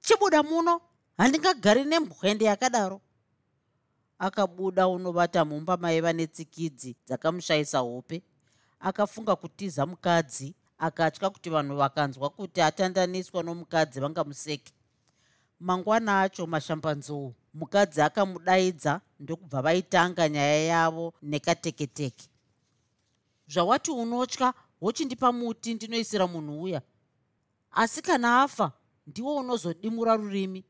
Chibuda 0.00 0.42
muno 0.42 0.80
handingagari 1.18 1.84
nembwende 1.84 2.44
yakadaro 2.44 3.00
akabuda 4.20 4.88
unovata 4.88 5.44
mumba 5.44 5.76
maiva 5.76 6.12
netsikidzi 6.12 6.96
dzakamushayisa 7.06 7.78
hope. 7.78 8.22
Akafunga 8.80 9.36
kutiza 9.36 9.86
mukadzi 9.86 10.54
akatya 10.78 11.30
kuti 11.30 11.50
vanhu 11.50 11.76
vakanzwa 11.76 12.30
kuti 12.30 12.60
atandaniswa 12.60 13.42
nomukadzi 13.42 14.00
vangamuseke 14.00 14.72
mangwana 15.60 16.20
acho 16.20 16.46
mashambanzou 16.46 17.34
mukadzi 17.54 18.02
akamudaidza 18.02 19.00
ndokubva 19.20 19.62
vaitanga 19.62 20.28
nyaya 20.28 20.64
yavo 20.64 21.14
nekateketeke. 21.22 22.28
Zvawati 23.48 23.90
unotya 23.90 24.54
wochindipa 24.80 25.32
muti 25.32 25.74
ndinoisira 25.74 26.26
munhu 26.26 26.62
uya. 26.62 26.82
Asi 27.70 28.02
kana 28.02 28.42
afa 28.42 28.72
ndiwo 29.06 29.36
unozodimura 29.36 30.16
rurimi. 30.16 30.64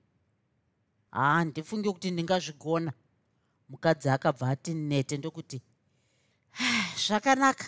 Haa 1.11 1.45
ndifunge 1.45 1.93
kuti 1.93 2.11
ndingazvigona 2.11 2.93
mukadzi 3.71 4.09
akabva 4.09 4.49
ati 4.51 4.75
nete 4.75 5.17
ndokuti 5.17 5.63
zvakanaka. 7.07 7.67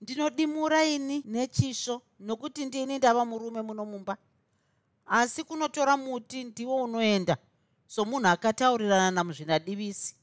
Ndinodimura 0.00 0.84
ini 0.84 1.22
nechisvo 1.26 2.02
nokuti 2.20 2.64
ndini 2.64 2.98
ndava 2.98 3.24
murume 3.24 3.62
muno 3.62 3.84
mumba. 3.84 4.16
Asi 5.06 5.44
kunotora 5.44 5.96
muti 5.96 6.44
ndiwo 6.44 6.84
unoenda. 6.84 7.36
Somunhu 7.86 8.28
akataurirana 8.28 9.10
namuzvinadivisi. 9.10 10.16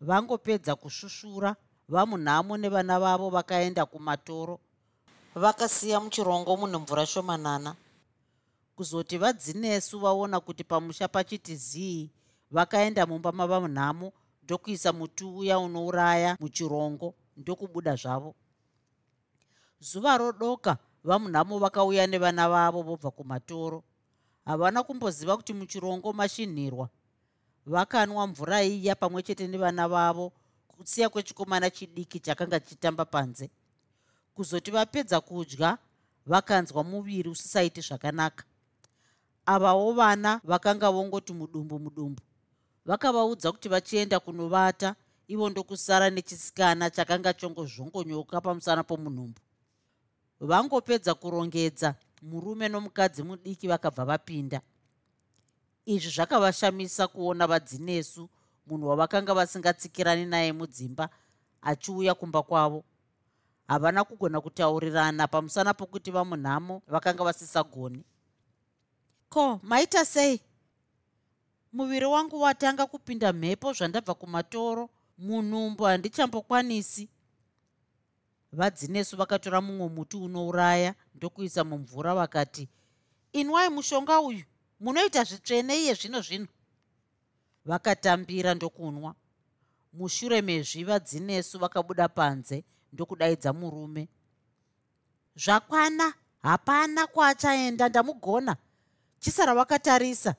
Vangopedza 0.00 0.76
kushushura 0.76 1.56
vamunhamo 1.88 2.56
nevana 2.56 3.00
vavo 3.00 3.30
vakaenda 3.30 3.86
kumatoro 3.86 4.60
vakasiya 5.34 6.00
muchirongo 6.00 6.56
mune 6.56 6.76
mvura 6.78 7.06
shomanana. 7.06 7.76
Kuzoti 8.76 9.18
vadzinesu 9.18 9.98
vaona 10.00 10.40
kuti 10.40 10.64
pamusha 10.64 11.08
pachiti 11.08 11.56
zii 11.56 12.10
vakaenda 12.54 13.06
mumba 13.06 13.32
mavamunhamo 13.32 14.12
ndokuisa 14.42 14.92
muti 14.92 15.24
uya 15.24 15.58
unouraya 15.58 16.36
muchirongo 16.40 17.14
ndokubuda 17.36 17.96
zvavo. 17.96 18.34
Zuva 19.80 20.18
rodoka 20.18 20.78
vamunhamo 21.04 21.58
vakauya 21.58 22.06
nevana 22.06 22.48
vavo 22.48 22.82
vobva 22.82 23.10
kumatoro. 23.10 23.82
Havana 24.44 24.82
kumboziva 24.82 25.36
kuti 25.36 25.52
muchirongo 25.54 26.12
mashinhirwa 26.12 26.88
vakanwa 27.66 28.26
mvura 28.26 28.62
iya 28.62 28.94
pamwe 28.94 29.22
chete 29.22 29.46
nevana 29.48 29.88
vavo 29.88 30.32
kutsiya 30.68 31.08
kwechikomana 31.08 31.70
chidiki 31.70 32.20
chakanga 32.20 32.60
chichitamba 32.60 33.04
panze. 33.04 33.50
Kuzoti 34.34 34.70
vapedza 34.70 35.20
kudya 35.20 35.78
vakanzwa 36.26 36.84
muviri 36.84 37.28
usisaiti 37.28 37.80
zvakanaka. 37.80 38.44
Avawo 39.46 39.92
vana 39.92 40.40
vakanga 40.44 40.90
vongoti 40.90 41.32
mudumbu 41.32 41.78
mudumbu 41.78 42.22
vakavaudza 42.86 43.52
kuti 43.52 43.68
vachienda 43.68 44.20
kunovata 44.20 44.94
ivo 45.28 45.50
ndokusara 45.50 46.10
nechisikana 46.10 46.90
chakanga 46.90 47.32
chongozvongonyoka 47.32 48.40
pamusana 48.40 48.82
pomunhumbu. 48.84 49.40
Vangopedza 50.40 51.14
kurongedza 51.14 51.94
murume 52.22 52.68
nomukadzi 52.68 53.22
mudiki 53.22 53.68
vakabva 53.68 54.04
vapinda. 54.04 54.60
Izvi 55.86 56.10
zvakavashamisa 56.10 57.08
kuona 57.08 57.46
vadzinesu 57.46 58.28
munhu 58.66 58.88
wavakanga 58.88 59.34
vasingatsikirani 59.34 60.26
naye 60.26 60.52
mudzimba 60.52 61.08
achiuya 61.62 62.14
kumba 62.14 62.42
kwavo. 62.42 62.84
Havana 63.68 64.04
kugona 64.04 64.40
kutaurirana 64.40 65.28
pamusana 65.28 65.74
pokuti 65.74 66.10
vamunhamo 66.10 66.82
vakanga 66.88 67.24
vasisagoni. 67.24 68.04
Ko 69.28 69.60
maita 69.62 70.04
sei 70.04 70.40
muviri 71.74 72.06
wangu 72.06 72.40
watanga 72.40 72.86
kupinda 72.86 73.32
mhepo 73.32 73.72
zvandabva 73.72 74.14
kumatoro 74.14 74.90
munhumbu 75.18 75.84
handichambokwanisi. 75.84 77.08
Vadzinesu 78.52 79.16
vakatora 79.16 79.60
mumwe 79.60 79.88
muti 79.88 80.16
unouraya 80.16 80.94
ndokuisa 81.14 81.64
mumvura 81.64 82.14
vakati 82.14 82.68
inwai 83.32 83.68
mushonga 83.68 84.20
uyu 84.20 84.44
munoita 84.80 85.24
zvitsvene 85.24 85.76
iye 85.82 85.94
zvino 85.94 86.20
zvino. 86.20 86.46
Vakatambira 87.64 88.54
ndokunwa. 88.54 89.14
Mushure 89.92 90.42
mezvi 90.42 90.84
vadzinesu 90.84 91.58
vakabuda 91.58 92.08
panze 92.08 92.64
ndokudaidza 92.92 93.52
murume. 93.52 94.08
Zvakwana 95.36 96.14
hapana 96.42 97.06
kwaachaenda 97.06 97.88
ndamugona. 97.88 98.56
Chisara 99.18 99.54
vakatarisa 99.54 100.34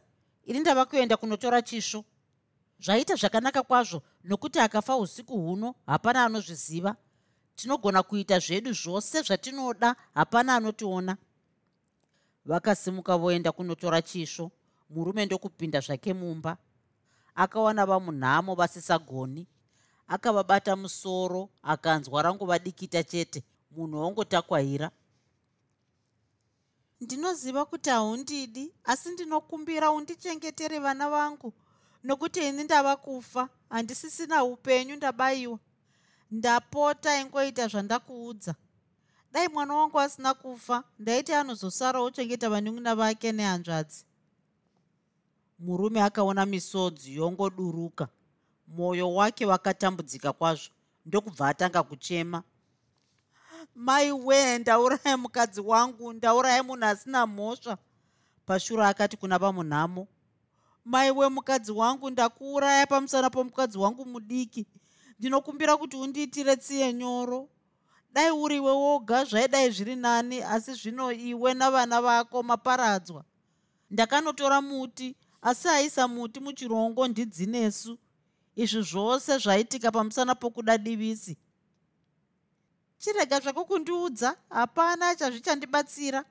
ini 0.46 0.60
ndava 0.60 0.86
kuenda 0.86 1.18
kunotora 1.18 1.62
chisvo. 1.62 2.06
Zvaita 2.80 3.16
zvakanaka 3.16 3.64
kwazvo 3.64 4.02
nokuti 4.24 4.60
akafa 4.60 4.98
usiku 4.98 5.38
huno 5.38 5.75
hapana 5.86 6.25
anozviziva. 6.25 6.96
Tinogona 7.56 8.04
kuita 8.04 8.40
zvedu 8.40 8.74
zvose 8.74 9.22
zvatinoda 9.22 9.96
hapana 10.14 10.56
anotiona. 10.56 11.18
Vakasimuka 12.46 13.18
voenda 13.18 13.52
kunotora 13.52 14.02
chisvo 14.02 14.52
murume 14.90 15.25
ndokupinda 15.25 15.80
zvake 15.80 16.14
mumba. 16.14 16.58
Akawana 17.36 17.86
vamunhamo 17.86 18.56
vasisagoni. 18.56 19.48
Akavabata 20.08 20.75
musoro 20.75 21.50
akanzwa 21.64 22.22
ranguva 22.22 22.60
dikita 22.60 23.04
chete 23.04 23.44
munhu 23.72 23.98
wongotakwaira 24.00 24.92
ndinoziva 27.02 27.66
kuti 27.66 27.90
haundidi 27.90 28.74
asi 28.84 29.10
ndinokumbira 29.10 29.92
undichengetere 29.92 30.80
vana 30.80 31.10
vangu. 31.10 31.54
Nokuti 32.04 32.48
ini 32.48 32.64
ndava 32.64 32.96
kufa 32.96 33.50
handisisina 33.70 34.44
upenyu 34.44 34.96
ndabayiwa 34.96 35.60
ndapota 36.32 37.20
ingoita 37.22 37.68
zvandakuudza. 37.68 38.56
Dai 39.32 39.48
mwana 39.48 39.74
wangu 39.74 40.00
asina 40.00 40.34
kufa 40.34 40.84
ndaiti 41.00 41.34
anozosarawo 41.34 42.12
chengeta 42.12 42.50
vanun'una 42.50 42.96
vake 42.96 43.32
nehanzvadzi. 43.32 44.06
Murume 45.60 46.02
akaona 46.02 46.46
misodzi 46.46 47.16
yongoduruka. 47.16 48.08
Mwoyo 48.68 49.14
wake 49.14 49.46
wakatambudzika 49.46 50.34
kwazvo 50.34 50.72
ndokubva 51.06 51.48
atanga 51.50 51.84
kuchema 51.84 52.44
mai 53.75 54.12
wee 54.12 54.60
ndaurai 54.60 55.15
mukadzi 55.17 55.62
wangu 55.62 56.13
ndaurai 56.13 56.62
munhu 56.62 56.86
asina 56.86 57.27
mhosva. 57.27 57.77
Pashure 58.45 58.86
akati 58.86 59.17
kuna 59.17 59.38
vamunhamo 59.39 60.08
mai 60.86 61.12
wemukadzi 61.12 61.71
wangu 61.71 62.10
ndakuuraya 62.10 62.88
pamusana 62.88 63.30
pomukadzi 63.30 63.78
wangu 63.78 64.06
mudiki. 64.06 64.65
Ndinokumbira 65.19 65.78
kuti 65.78 65.97
undiitire 65.97 66.56
tsiye 66.56 66.93
nyoro. 66.93 67.49
Dai 68.13 68.32
uriwe 68.32 68.71
woga 68.71 69.25
zvaidai 69.25 69.69
zviri 69.71 69.95
nani 69.95 70.41
asi 70.43 70.73
zvino 70.73 71.12
iwe 71.12 71.54
navana 71.54 72.01
vako 72.01 72.43
maparadzwa. 72.43 73.23
Ndakanotora 73.91 74.62
muti 74.62 75.15
asi 75.41 75.67
aisa 75.67 76.08
muti 76.08 76.39
muchirongo 76.39 77.08
ndidzinesu. 77.08 77.97
Izvi 78.56 78.82
zvose 78.82 79.38
zvaitika 79.38 79.91
pamusana 79.91 80.36
pokuda 80.36 80.78
divisi 80.78 81.38
chirega 83.06 83.39
zvako 83.39 83.65
kundiudza 83.65 84.36
hapana 84.50 85.15
chazvichandibatsira. 85.15 86.26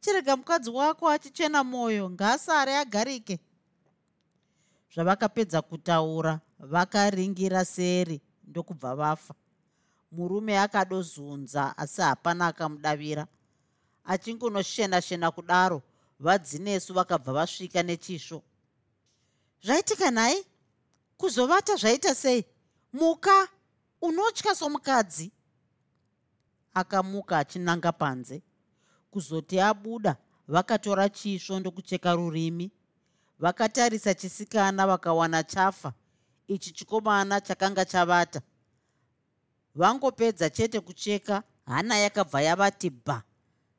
Chirega 0.00 0.36
mukadzi 0.36 0.70
wako 0.70 1.08
achichena 1.08 1.64
mwoyo 1.64 2.10
ngaasare 2.10 2.76
agarike. 2.76 3.38
Zvavakapedza 4.94 5.62
kutaura 5.62 6.40
vakaringira 6.58 7.64
seri 7.64 8.20
ndokubva 8.44 8.94
vafa. 8.94 9.34
Murume 10.12 10.58
akadozunza 10.58 11.78
asi 11.78 12.00
hapana 12.02 12.46
akamudavira. 12.46 13.26
Achingonoshena 14.04 15.02
shena 15.02 15.30
kudaro 15.30 15.82
vadzinesu 16.20 16.94
vakabva 16.94 17.32
vasvika 17.32 17.82
nechisvo 17.82 18.42
zvaitika 19.62 20.10
nhai? 20.10 20.44
Kuzovata 21.16 21.76
zvaita 21.76 22.14
sei? 22.14 22.44
Muka 22.92 23.48
unotya 24.00 24.54
somukadzi 24.54 25.32
akamuka 26.74 27.38
achinanga 27.38 27.92
panze. 27.92 28.42
Kuzoti 29.10 29.60
abuda 29.60 30.16
vakatora 30.48 31.08
chisvo 31.08 31.60
ndokucheka 31.60 32.12
rurimi. 32.14 32.70
Vakatarisa 33.38 34.14
chisikana 34.14 34.86
vakawana 34.86 35.42
chafa 35.42 35.92
ichi 36.48 36.72
chikomana 36.72 37.40
chakanga 37.40 37.84
chavata. 37.84 38.40
Vangopedza 39.74 40.50
chete 40.50 40.80
kucheka 40.80 41.42
hana 41.66 41.98
yakabva 41.98 42.42
yavati 42.42 42.90
bha 42.90 43.22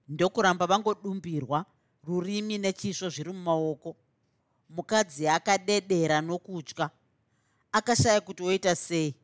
ndokuramba 0.07 0.67
vangodumbirwa 0.67 1.65
rurimi 2.03 2.57
nechisvo 2.57 3.09
zviri 3.09 3.33
mumaoko. 3.33 3.95
Mukadzi 4.69 5.27
akadedera 5.27 6.21
nokutya. 6.21 6.89
Akashaya 7.71 8.21
kuti 8.21 8.43
oita 8.43 8.75
sei 8.75 9.15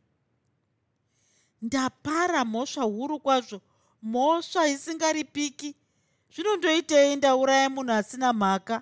ndapara 1.62 2.46
mhosva 2.46 2.84
huru 2.84 3.20
kwazvo 3.20 3.62
mhosva 4.02 4.68
isingaripiki. 4.68 5.76
Zvinondoitei 6.36 7.16
ndauraya 7.16 7.70
munhu 7.70 7.92
asina 7.94 8.34
mhaka. 8.34 8.82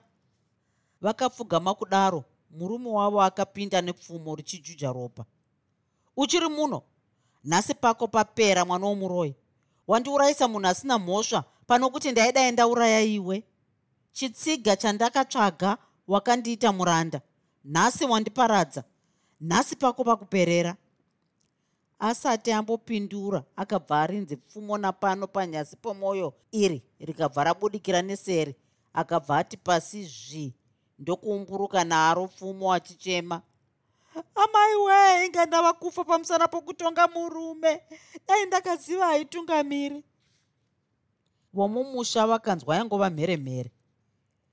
Vakapfugama 1.01 1.73
kudaro 1.73 2.23
murume 2.51 2.89
wavo 2.89 3.21
akapinda 3.21 3.81
nepfumo 3.81 4.35
richijuja 4.35 4.91
ropa. 4.93 5.25
Uchiri 6.17 6.47
muno? 6.49 6.81
Nhasi 7.43 7.73
pako 7.73 8.07
papera 8.07 8.65
mwana 8.65 8.85
womuroyi. 8.85 9.35
Wandiurayisa 9.87 10.47
munhu 10.47 10.67
asina 10.67 10.99
mhosva 10.99 11.43
pano 11.67 11.89
kuti 11.89 12.11
ndaidai 12.11 12.51
ndauraya 12.51 13.01
iwe. 13.01 13.43
Chitsiga 14.11 14.75
chandakatsvaga 14.75 15.77
wakandiita 16.07 16.71
muranda. 16.71 17.21
Nhasi 17.65 18.05
wandiparadza. 18.05 18.83
Nhasi 19.41 19.75
pako 19.75 20.03
pakuperera 20.03 20.75
asati 21.99 22.51
ambopindura 22.51 23.43
akabva 23.55 24.01
arinze 24.01 24.35
pfumo 24.35 24.77
napano 24.77 25.27
panyasi 25.27 25.75
pomwoyo 25.75 26.33
iri 26.51 26.83
rikabva 26.99 27.43
rabudikira 27.43 28.01
neseri. 28.01 28.55
Akabva 28.93 29.37
ati 29.37 29.57
pasi 29.57 30.03
zvi 30.03 30.53
ndokuumburuka 30.99 31.83
naro 31.83 32.27
pfumo 32.27 32.73
achichema. 32.73 33.41
Amai 34.35 34.75
wee 34.85 35.25
inga 35.25 35.45
ndava 35.45 35.73
kufa 35.73 36.03
pamusana 36.03 36.47
pokutonga 36.47 37.07
murume. 37.07 37.81
Dai 38.27 38.45
ndakaziva 38.45 39.05
haitungamiri. 39.05 40.03
Vomumusha 41.53 42.27
vakanzwa 42.27 42.75
yangova 42.75 43.09
mheremhere. 43.09 43.71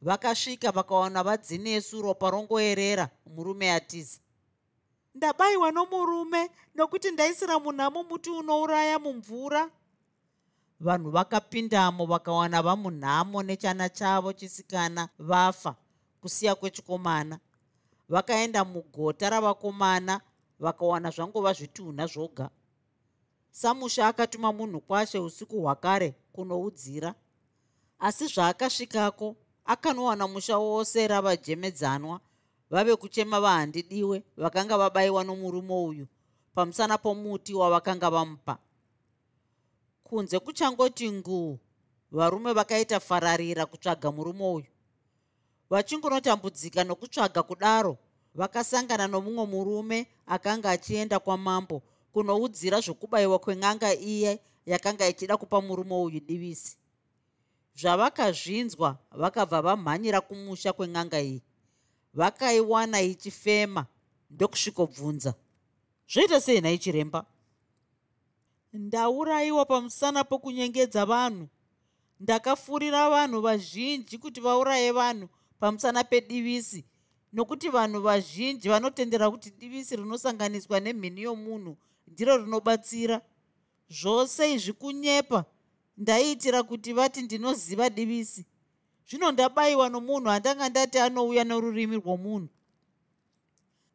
Vakasvika 0.02 0.72
vakawana 0.72 1.22
vadzinesu 1.22 2.02
ropa 2.02 2.30
rongoerera 2.30 3.09
murume 3.26 3.72
atiza 3.72 4.18
ndabayiwa 5.16 5.72
nomurume 5.72 6.50
nokuti 6.74 7.11
ndaisira 7.11 7.59
munhamo 7.59 8.02
muti 8.02 8.31
unouraya 8.31 8.98
mumvura. 8.98 9.70
Vanhu 10.81 11.11
vakapindamo 11.11 12.07
vakawana 12.07 12.62
vamunhamo 12.62 13.42
nechana 13.42 13.88
chavo 13.88 14.33
chisikana 14.33 15.09
vafa 15.18 15.74
kusiya 16.20 16.55
kwechikomana. 16.55 17.38
Vakaenda 18.09 18.64
mugota 18.64 19.31
ravakomana 19.31 20.20
vakawana 20.61 21.11
zvangova 21.11 21.52
zvitunha 21.52 22.07
zvoga. 22.07 22.50
Samusha 23.50 24.07
akatuma 24.09 24.52
munhu 24.52 24.81
kwashe 24.81 25.18
usiku 25.18 25.61
hwakare 25.61 26.14
kunoudzira. 26.33 27.14
Asi 27.98 28.26
zvaakasvikako 28.26 29.37
akanowana 29.64 30.29
musha 30.29 30.59
wose 30.59 31.09
ravajemedzanwa 31.09 32.20
vave 32.70 32.96
kuchema 32.96 33.40
vahandidiwe 33.40 34.22
vakanga 34.37 34.79
vabayiwa 34.79 35.24
nomurume 35.24 35.74
uyu 35.74 36.07
pamusana 36.55 36.98
pomuti 36.98 37.55
wavakanga 37.55 38.11
vamupa 38.11 38.59
kunze 40.05 40.38
kuchangoti 40.38 41.12
nguu 41.12 41.59
varume 42.11 42.52
vakaita 42.52 43.00
fararira 43.00 43.66
kutsvaga 43.66 44.12
murume 44.12 44.44
uyu. 44.44 44.70
Vachingonotambudzika 45.70 46.85
nokutsvaga 46.85 47.42
kudaro 47.42 47.98
vakasangana 48.35 49.07
nomumwe 49.09 49.46
murume 49.46 50.07
akanga 50.26 50.70
achienda 50.70 51.18
kwamambo 51.18 51.83
kunoudzira 52.12 52.81
zvokubayiwa 52.81 53.38
kwen'anga 53.38 53.94
iye 53.94 54.40
yakanga 54.66 55.09
ichida 55.09 55.37
kupa 55.37 55.61
murume 55.61 55.94
uyu 55.94 56.20
divisi. 56.20 56.76
Zvavakazvinzwa 57.74 58.96
vakabva 59.11 59.62
vamhanyira 59.62 60.20
kumusha 60.20 60.72
kwen'anga 60.72 61.20
iyi 61.20 61.42
vakaiwana 62.16 63.00
ichifema 63.00 63.87
ndokusvikobvunza. 64.31 65.35
Zvoita 66.12 66.40
sei 66.40 66.61
nhai 66.61 66.79
chiremba? 66.79 67.26
Ndaurayiwa 68.72 69.64
pamusana 69.64 70.24
pokunyengedza 70.24 71.07
vanhu. 71.07 71.48
Ndakafurira 72.20 73.11
vanhu 73.11 73.40
vazhinji 73.40 74.18
kuti 74.18 74.40
vauraye 74.40 74.92
vanhu 74.92 75.29
pamusana 75.61 76.05
pedivisi 76.05 76.85
nokuti 77.33 77.68
vanhu 77.68 78.00
vazhinji 78.00 78.68
vanotendera 78.68 79.31
kuti 79.31 79.50
divisi 79.50 79.96
rinosanganiswa 79.96 80.81
nemhini 80.81 81.22
yomunhu 81.22 81.76
ndiro 82.07 82.37
rinobatsira. 82.38 83.20
Zvose 83.88 84.52
izvi 84.52 84.72
kunyepa 84.72 85.44
ndaiitira 85.96 86.62
kuti 86.62 86.92
vati 86.92 87.22
ndinoziva 87.22 87.90
divisi 87.90 88.46
zvino 89.09 89.33
ndabayiwa 89.33 89.88
nomunhu 89.88 90.31
andanga 90.31 90.69
ndati 90.69 90.99
anouya 90.99 91.45
norurimi 91.45 91.97
rwomunhu. 91.97 92.49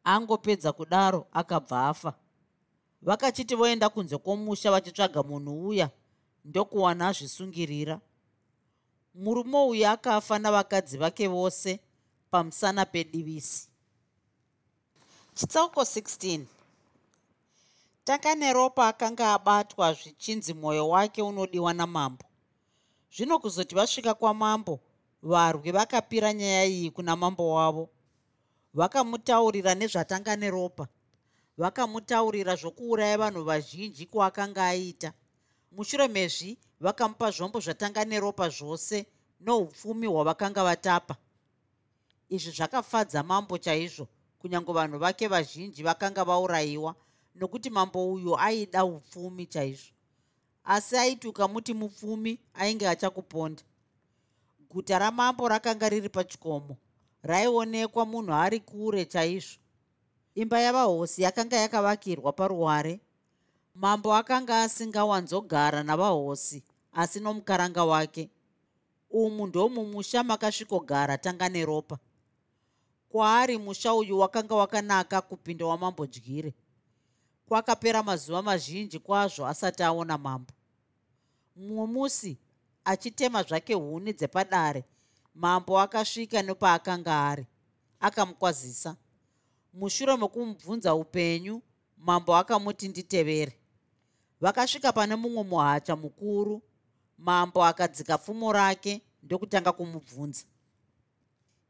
Angopedza 0.04 0.72
kudaro 0.72 1.28
akabva 1.34 1.88
afa. 1.90 2.14
Vakachiti 3.02 3.56
voenda 3.56 3.90
kunze 3.90 4.18
kwomusha 4.18 4.72
vachitsvaga 4.72 5.24
munhu 5.24 5.68
uya 5.68 5.90
ndokuwana 6.46 7.08
azvisungirira. 7.08 8.00
Murume 9.16 9.58
uyu 9.58 9.88
akafa 9.88 10.40
navakadzi 10.40 10.98
vake 10.98 11.28
vose 11.28 11.80
pamusana 12.32 12.86
pedivisi. 12.86 13.70
Chitsauko 15.36 15.82
16 15.82 16.46
taka 18.04 18.36
neropa 18.36 18.88
akanga 18.88 19.34
abatwa 19.34 19.94
zvichinzi 19.94 20.54
mwoyo 20.54 20.90
wake 20.90 21.22
unodiwa 21.22 21.74
namambo. 21.74 22.26
Zvino 23.16 23.40
kuzoti 23.40 23.76
vasvika 23.76 24.14
kwamambo 24.14 24.80
varwi 25.22 25.72
vakapira 25.72 26.34
nyaya 26.34 26.66
iyi 26.66 26.92
kuna 26.92 27.16
mambo 27.16 27.54
wavo. 27.54 27.90
Vakamutaurira 28.74 29.76
nezvatanga 29.76 30.36
neropa. 30.36 30.88
Vakamutaurira 31.58 32.56
zvokuuraya 32.56 33.18
vanhu 33.18 33.44
vazhinji 33.44 34.06
kwaakanga 34.06 34.66
aita. 34.66 35.14
Mushure 35.72 36.08
mezvi 36.08 36.58
vakamupa 36.80 37.32
zvombo 37.32 37.60
zvatanga 37.60 38.06
neropa 38.06 38.50
zvose 38.50 39.06
noupfumi 39.40 40.08
hwavakanga 40.08 40.64
vatapa. 40.64 41.16
Izvi 42.30 42.52
zvakafadza 42.52 43.24
mambo 43.24 43.58
chaizvo 43.58 44.08
kunyange 44.40 44.74
vanhu 44.74 45.00
vake 45.00 45.28
vazhinji 45.28 45.84
vakanga 45.84 46.24
vaurayiwa 46.24 46.96
nokuti 47.36 47.70
mambo 47.70 48.14
uyu 48.14 48.40
aida 48.40 48.86
upfumi 48.86 49.46
chaizvo. 49.46 49.94
Asi 50.64 50.98
aiti 50.98 51.28
ukamuti 51.28 51.74
mupfumi 51.74 52.40
ainge 52.54 52.88
achakuponda 52.88 53.64
guta 54.72 55.00
ramambo 55.00 55.48
rakanga 55.48 55.90
riri 55.90 56.10
pachikomo. 56.10 56.78
Raionekwa 57.24 58.06
munhu 58.06 58.34
ari 58.34 58.60
kure 58.60 59.06
chaizvo. 59.06 59.60
Imba 60.36 60.60
yavahosi 60.60 61.22
yakanga 61.22 61.58
yakavakirwa 61.58 62.34
paruware. 62.34 63.00
Mambo 63.76 64.14
akanga 64.16 64.64
asingawanzogara 64.64 65.84
navahosi 65.84 66.64
asi 66.94 67.20
nomukaranga 67.20 67.84
wake. 67.86 68.30
Umu 69.10 69.48
ndomumusha 69.48 70.24
makasvikogara 70.24 71.18
tanga 71.18 71.50
neropa. 71.50 72.00
Kwaari 73.10 73.58
musha 73.58 73.94
uyu 73.94 74.20
wakanga 74.20 74.56
wakanaka 74.56 75.22
kupinda 75.22 75.66
wamambodyire 75.66 76.54
kwakapera 77.48 78.04
mazuva 78.04 78.42
mazhinji 78.42 79.00
kwazvo 79.00 79.48
asati 79.48 79.84
aona 79.84 80.18
mambo. 80.18 80.54
Mumwe 81.56 81.86
musi 81.88 82.38
achitema 82.86 83.44
zvake 83.44 83.74
huni 83.74 84.14
dzepadare 84.14 84.84
mambo 85.36 85.80
akasvika 85.80 86.42
nepaakanga 86.42 87.28
ari 87.30 87.46
akamukwazisa. 88.00 88.96
Mushure 89.74 90.18
mekumubvunza 90.18 90.96
upenyu 90.96 91.62
mambo 91.98 92.36
akamuti 92.36 92.88
nditevere. 92.88 93.58
Vakasvika 94.42 94.94
pane 94.94 95.16
mumwe 95.16 95.44
muhacha 95.44 95.96
mukuru 95.96 96.62
mambo 97.18 97.66
akadzika 97.66 98.18
pfumo 98.18 98.54
rake 98.54 99.02
ndokutanga 99.24 99.72
kumubvunza. 99.72 100.44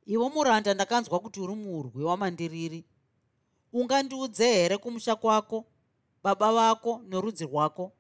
Iwo 0.06 0.30
muranda 0.30 0.74
ndakanzwa 0.74 1.20
kuti 1.20 1.40
uri 1.40 1.56
murwi 1.56 2.04
wamandiriri. 2.04 2.86
Ungandiudze 3.74 4.54
here 4.54 4.78
kumusha 4.78 5.16
kwako 5.16 5.66
baba 6.24 6.54
vako 6.54 7.02
norudzi 7.08 7.46
rwako 7.46 7.92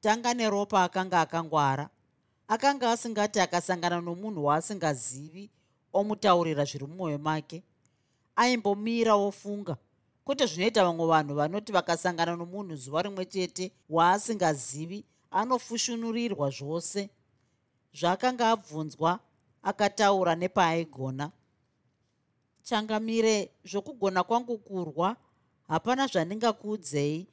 tanga 0.00 0.34
neropa 0.34 0.82
akanga 0.82 1.20
akangwara. 1.20 1.90
Akanga 2.48 2.90
asingati 2.90 3.40
akasangana 3.40 4.00
nomunhu 4.00 4.44
waasingazivi 4.44 5.50
omutaurira 5.92 6.64
zviri 6.64 6.86
mumwoyo 6.86 7.18
make. 7.18 7.62
Aimbomira 8.36 9.14
ofunga. 9.14 9.76
Kwete 10.24 10.46
zvinoita 10.46 10.84
vamwe 10.84 11.06
vanhu 11.06 11.34
vanoti 11.34 11.72
vakasangana 11.72 12.36
nomunhu 12.36 12.76
zuva 12.76 13.02
rimwe 13.02 13.24
chete 13.24 13.72
waasingazivi 13.88 15.04
anofushunurirwa 15.30 16.50
zvose. 16.50 17.10
Zvaakanga 17.92 18.50
abvunzwa 18.50 19.20
akataura 19.62 20.34
nepaaigona 20.34 21.32
changamire 22.62 23.50
zvokugona 23.64 24.24
kwangu 24.24 24.58
kurwa 24.58 25.16
hapana 25.68 26.06
zvandingakuudzei 26.06 27.26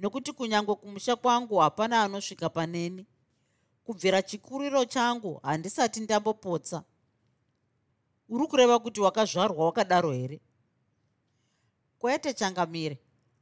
nokuti 0.00 0.32
kunyange 0.32 0.74
kumusha 0.74 1.16
kwangu 1.16 1.56
hapana 1.56 2.02
anosvika 2.02 2.48
paneni. 2.48 3.06
Kubvira 3.84 4.22
chikuriro 4.22 4.84
changu 4.84 5.40
handisati 5.42 6.00
ndambopotsa. 6.00 6.84
Uri 8.28 8.46
kureva 8.46 8.78
kuti 8.78 9.00
wakazvarwa 9.00 9.64
wakadaro 9.66 10.12
here? 10.12 10.40
Kwete 11.98 12.34
changamire 12.34 12.98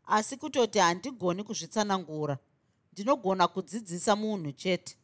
asi 0.07 0.37
kutoti 0.37 0.79
handigoni 0.79 1.45
kuzvitsanangura. 1.45 2.39
Ndinogona 2.93 3.49
kudzidzisa 3.49 4.17
munhu 4.17 4.53
chete. 4.53 4.97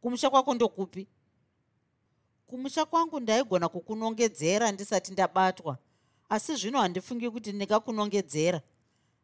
Kumusha 0.00 0.30
kwako 0.30 0.54
ndokupi? 0.54 1.08
Kumusha 2.46 2.84
kwangu 2.84 3.20
ndaigona 3.20 3.68
kukunongedzera 3.68 4.72
ndisati 4.72 5.12
ndabatwa. 5.12 5.78
Asi 6.28 6.56
zvino 6.56 6.80
handifungi 6.80 7.30
kuti 7.30 7.52
ndingakunongedzera 7.52 8.60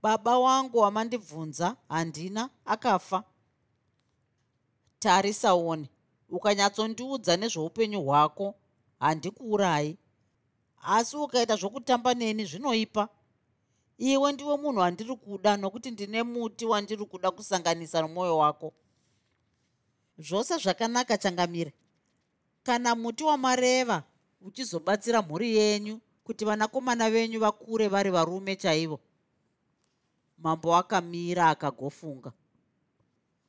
baba 0.02 0.38
wangu 0.38 0.78
wamandibvunza 0.78 1.76
handina 1.88 2.50
akafa. 2.64 3.24
Tarisaone 4.98 5.88
ukanyatsondiudza 6.28 7.36
nezveupenyu 7.36 8.00
hwako 8.02 8.54
handikuurayi. 8.98 9.96
Asi 10.82 11.16
ukaita 11.16 11.56
zvokutamba 11.56 12.14
neni 12.14 12.44
zvinoipa. 12.44 13.08
Iwe 13.98 14.32
ndiwe 14.32 14.56
munhu 14.56 14.80
wandiri 14.80 15.16
kuda 15.16 15.56
nokuti 15.56 15.90
ndine 15.90 16.22
muti 16.22 16.66
wandiri 16.66 17.04
kuda 17.06 17.30
kusanganisa 17.30 18.02
nomwoyo 18.02 18.36
wako. 18.38 18.72
Zvose 20.18 20.56
zvakanaka 20.58 21.18
changamire. 21.18 21.72
Kana 22.62 22.94
muti 22.94 23.24
wamareva 23.24 24.02
uchizobatsira 24.40 25.22
mhuri 25.22 25.56
yenyu 25.56 26.00
kuti 26.24 26.44
vanakomana 26.44 27.10
venyu 27.10 27.40
vakure 27.40 27.88
vari 27.88 28.10
varume 28.10 28.56
chaivo 28.56 29.00
mambo 30.38 30.76
akamira 30.76 31.48
akagofunga. 31.48 32.32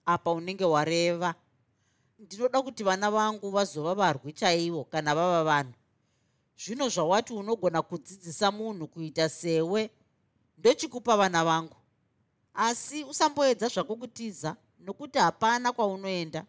Apa 0.06 0.32
unenge 0.32 0.66
wareva. 0.66 1.36
Ndinoda 2.20 2.62
kuti 2.62 2.84
vana 2.84 3.12
vangu 3.12 3.52
vazova 3.52 3.96
varwi 3.96 4.34
chaivo 4.34 4.84
kana 4.84 5.16
vava 5.16 5.44
vanhu. 5.44 5.74
Zvino 6.58 6.90
zvawati 6.90 7.34
unogona 7.34 7.82
kudzidzisa 7.82 8.52
munhu 8.52 8.88
kuita 8.88 9.30
sewe 9.30 9.90
ndochikupa 10.58 11.18
vana 11.18 11.44
vangu. 11.44 11.76
Asi 12.54 13.04
usamboedza 13.04 13.68
zvako 13.68 13.96
kutiza 13.96 14.56
nokuti 14.80 15.20
hapana 15.20 15.72
kwaunoenda. 15.72 16.46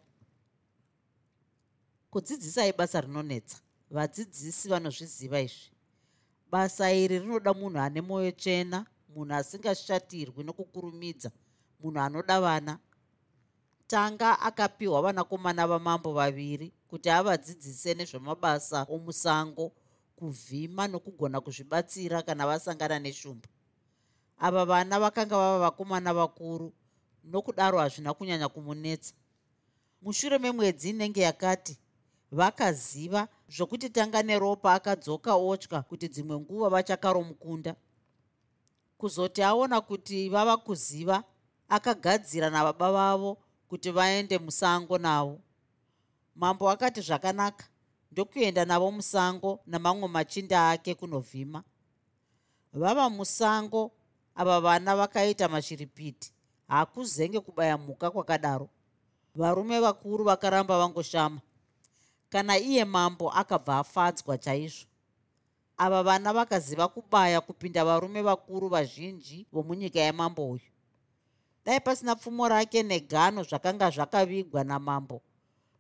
Kudzidzisai 2.10 2.72
basa 2.72 3.00
rinonetsa. 3.00 3.58
Vadzidzisi 3.90 4.68
vanozviziva 4.68 5.40
izvi. 5.40 5.70
Basa 6.50 6.92
iri 6.92 7.18
rinoda 7.18 7.54
munhu 7.54 7.78
ane 7.78 8.00
mwoyo 8.00 8.30
tsvena 8.30 8.86
munhu 9.14 9.34
asingashatirwi 9.34 10.44
nokukurumidza 10.44 11.30
munhu 11.80 12.00
anoda 12.00 12.40
vana. 12.40 12.78
Tanga 13.86 14.40
akapiwa 14.40 15.02
vanakomana 15.02 15.66
vamambo 15.66 16.12
vaviri 16.12 16.72
kuti 16.88 17.10
avadzidzise 17.10 17.94
nezvemabasa 17.94 18.86
omusango 18.94 19.72
kuvhima 20.16 20.88
nokugona 20.88 21.40
kuzvibatsira 21.40 22.22
kana 22.22 22.46
vasangana 22.46 22.98
neshumba. 22.98 23.48
Ava 24.38 24.64
vana 24.64 25.00
vakanga 25.00 25.36
vava 25.36 25.58
vakomana 25.58 26.14
vakuru 26.14 26.72
nokudaro 27.24 27.78
hazvina 27.78 28.14
kunyanya 28.14 28.48
kumunetsa. 28.48 29.14
Mushure 30.02 30.38
memwedzi 30.38 30.90
inenge 30.90 31.20
yakati 31.20 31.78
vakaziva 32.30 33.28
zvokuti 33.48 33.90
tanga 33.90 34.22
neropa 34.22 34.74
akadzoka 34.74 35.34
otya 35.34 35.82
kuti 35.82 36.08
dzimwe 36.08 36.38
nguva 36.38 36.68
vachakaromukunda 36.68 37.74
kuzoti 39.00 39.42
aona 39.42 39.80
kuti 39.80 40.28
vava 40.28 40.56
kuziva 40.56 41.16
akagadzira 41.68 42.50
nababa 42.50 42.88
vavo 42.92 43.30
kuti 43.68 43.90
vaende 43.90 44.38
musango 44.38 44.98
navo. 44.98 45.36
Mambo 46.34 46.70
akati 46.70 47.00
zvakanaka 47.00 47.64
ndokuenda 48.12 48.64
navo 48.64 48.90
musango 48.90 49.60
namamwe 49.66 50.08
machinda 50.08 50.70
ake 50.70 50.94
kunovhima. 50.94 51.60
Vava 52.72 53.10
musango 53.10 53.90
ava 54.34 54.60
vana 54.60 54.96
vakaita 54.96 55.48
mashiripiti 55.48 56.32
haakuzenge 56.68 57.40
kubaya 57.40 57.78
mhuka 57.78 58.10
kwakadaro. 58.10 58.68
Varume 59.34 59.80
vakuru 59.80 60.24
vakaramba 60.24 60.78
vangoshama. 60.78 61.40
Kana 62.28 62.58
iye 62.58 62.84
mambo 62.84 63.30
akabva 63.30 63.78
afadzwa 63.78 64.38
chaizvo 64.38 64.89
ava 65.80 66.02
vana 66.02 66.32
vakaziva 66.32 66.88
kubaya 66.88 67.40
kupinda 67.40 67.84
varume 67.84 68.22
vakuru 68.22 68.68
vazhinji 68.68 69.46
vomunyika 69.52 70.00
yamambo 70.00 70.50
uyu. 70.50 70.70
Dai 71.64 71.80
pasina 71.80 72.16
pfumo 72.16 72.48
rake 72.48 72.82
negano 72.82 73.42
zvakanga 73.42 73.90
zvakavigwa 73.90 74.64
namambo 74.64 75.22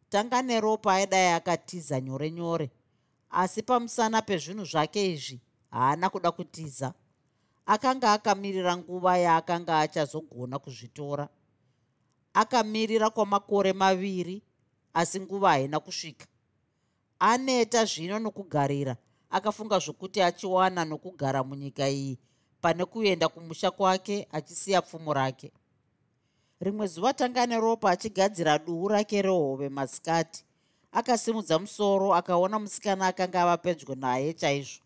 tanga 0.08 0.42
neropa 0.42 0.94
aidai 0.94 1.32
akatiza 1.32 2.00
nyore 2.00 2.30
nyore. 2.30 2.70
Asi 3.30 3.62
pamusana 3.62 4.22
pezvinhu 4.22 4.64
zvake 4.64 5.12
izvi 5.12 5.40
haana 5.70 6.10
kuda 6.10 6.32
kutiza. 6.32 6.94
Akanga 7.66 8.12
akamirira 8.12 8.76
nguva 8.76 9.18
yaakanga 9.18 9.80
achazogona 9.80 10.58
kuzvitora. 10.58 11.28
Akamirira 12.34 13.10
kwamakore 13.10 13.72
maviri 13.72 14.42
asi 14.94 15.20
nguva 15.20 15.48
haina 15.48 15.80
kusvika. 15.80 16.26
Aneta 17.18 17.84
zvino 17.84 18.18
nokugarira 18.18 18.96
akafunga 19.30 19.78
zvokuti 19.78 20.22
achiwana 20.22 20.84
nokugara 20.84 21.44
munyika 21.44 21.88
iyi 21.88 22.18
pane 22.60 22.84
kuenda 22.84 23.28
kumusha 23.28 23.70
kwake 23.70 24.28
achisiya 24.32 24.82
pfumo 24.82 25.14
rake. 25.14 25.52
Rimwe 26.60 26.86
zuva 26.86 27.12
tanga 27.12 27.46
neropa 27.46 27.90
achigadzira 27.90 28.58
duu 28.58 28.88
rake 28.88 29.22
rehove 29.22 29.68
masikati 29.68 30.44
akasimudza 30.92 31.58
musoro 31.58 32.14
akaona 32.14 32.58
musikana 32.58 33.06
akanga 33.06 33.42
ava 33.42 33.56
pedyo 33.56 33.94
naye 33.94 34.32
chaizvo. 34.32 34.82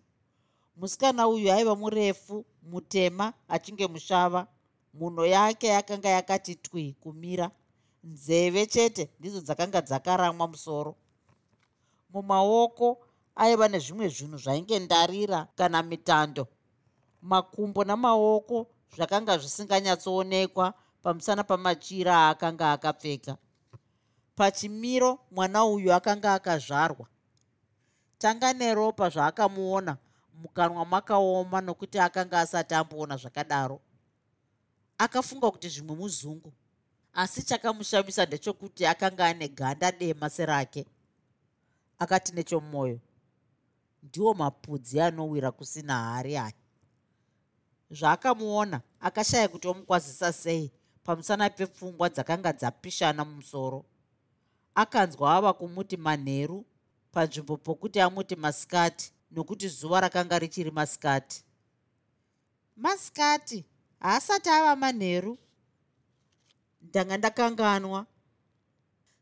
Musikana 0.77 1.29
uyu 1.29 1.53
aiva 1.53 1.77
murefu 1.77 2.45
mutema 2.63 3.33
achinge 3.49 3.87
mushava. 3.87 4.47
Munho 4.95 5.27
yake 5.27 5.67
yakanga 5.67 6.09
yakati 6.09 6.55
twi 6.55 6.97
kumira 7.01 7.51
nzeve 8.05 8.67
chete 8.67 9.11
ndidzo 9.19 9.41
dzakanga 9.41 9.81
dzakaramwa 9.81 10.49
musoro. 10.49 10.95
Mumaoko 12.13 12.99
aiva 13.37 13.69
nezvimwe 13.69 14.09
zvinhu 14.09 14.39
zvainge 14.39 14.79
ndarira 14.79 15.47
kana 15.57 15.83
mitando. 15.83 16.47
Makumbo 17.23 17.85
namaoko 17.85 18.67
zvakanga 18.97 19.39
zvisinganyatsoonekwa 19.39 20.75
pamusana 21.03 21.45
pamachira 21.45 22.15
aakanga 22.17 22.73
akapfeka. 22.73 23.37
Pachimiro 24.37 25.19
mwana 25.31 25.65
uyu 25.65 25.93
akanga 25.95 26.35
akazvarwa. 26.35 27.07
Tanga 28.19 28.53
neropa 28.53 29.09
zvaakamuona 29.09 29.97
mukanwa 30.35 30.85
makaoma 30.85 31.61
nokuti 31.61 31.99
akanga 31.99 32.41
asati 32.41 32.75
amboona 32.75 33.17
zvakadaro. 33.17 33.81
Akafunga 34.99 35.51
kuti 35.51 35.69
zvimwe 35.69 35.97
muzungu 35.97 36.53
asi 37.15 37.43
chakamushamisa 37.43 38.27
ndechekuti 38.27 38.87
akanga 38.87 39.27
ane 39.27 39.49
ganda 39.49 39.93
dema 39.93 40.31
serake. 40.31 40.87
Akati 41.99 42.33
nechomwoyo 42.33 43.01
ndiwo 44.05 44.35
mapudzi 44.35 45.01
anowira 45.01 45.51
kusina 45.53 45.95
hari 46.13 46.37
aya 46.37 46.53
zvaakamuona 47.91 48.81
akashaya 49.01 49.49
kuti 49.49 49.69
omukwazisa 49.69 50.33
sei 50.33 50.73
pamusana 51.05 51.51
pepfungwa 51.51 52.09
dzakanga 52.09 52.53
dzapishana 52.53 53.25
mumusoro. 53.25 53.85
Akanzwa 54.75 55.37
ava 55.37 55.53
kumuti 55.53 55.97
manheru 55.97 56.65
panzvimbo 57.13 57.57
pokuti 57.57 58.01
amuti 58.01 58.37
masikati 58.37 59.13
nokuti 59.31 59.69
zuva 59.69 60.01
rakanga 60.01 60.39
richiri 60.39 60.71
masikati. 60.71 61.45
Masikati 62.77 63.65
haasati 64.01 64.49
ava 64.49 64.77
manheru. 64.77 65.39
Ndanga 66.83 67.17
ndakanganwa. 67.17 68.07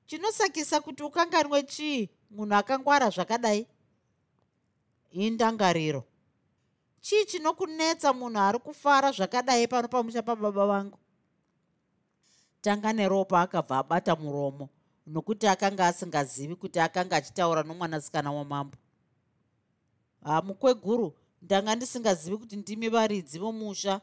Chinosakisa 0.07 0.81
kuti 0.81 1.03
ukanganwe 1.03 1.63
chii 1.63 2.09
munhu 2.31 2.55
akangwara 2.55 3.11
zvakadai 3.11 3.67
indangariro. 5.13 6.05
Chii 7.01 7.25
chinokunetsa 7.25 8.13
munhu 8.13 8.39
ari 8.39 8.59
kufara 8.59 9.13
zvakadai 9.13 9.69
pano 9.69 9.89
pamusha 9.89 10.23
pababa 10.23 10.67
vangu 10.67 10.99
tanga 12.63 12.93
neropa 12.93 13.41
akabva 13.41 13.79
abata 13.79 14.17
muromo 14.17 14.69
nokuti 15.07 15.47
akanga 15.47 15.87
asingazivi 15.87 16.57
kuti 16.57 16.81
akanga 16.81 17.17
achitaura 17.17 17.63
nomwanasikana 17.63 18.33
wamambo. 18.33 18.77
Hamukweguru 20.25 21.13
ndanga 21.43 21.75
ndisingazivi 21.75 22.37
kuti 22.37 22.57
ndimi 22.57 22.89
varidzi 22.89 23.39
vomusha. 23.39 24.01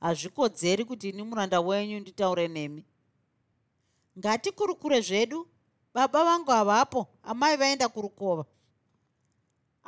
Hazvikodzeri 0.00 0.84
kuti 0.84 1.08
ini 1.08 1.22
muranda 1.22 1.60
wenyu 1.60 2.00
nditaure 2.00 2.48
nemi. 2.48 2.84
Ngatikurukure 4.18 5.00
zvedu. 5.00 5.48
Baba 5.94 6.24
vangu 6.24 6.50
havapo 6.50 7.06
amai 7.22 7.56
vaenda 7.56 7.88
kurukova 7.88 8.44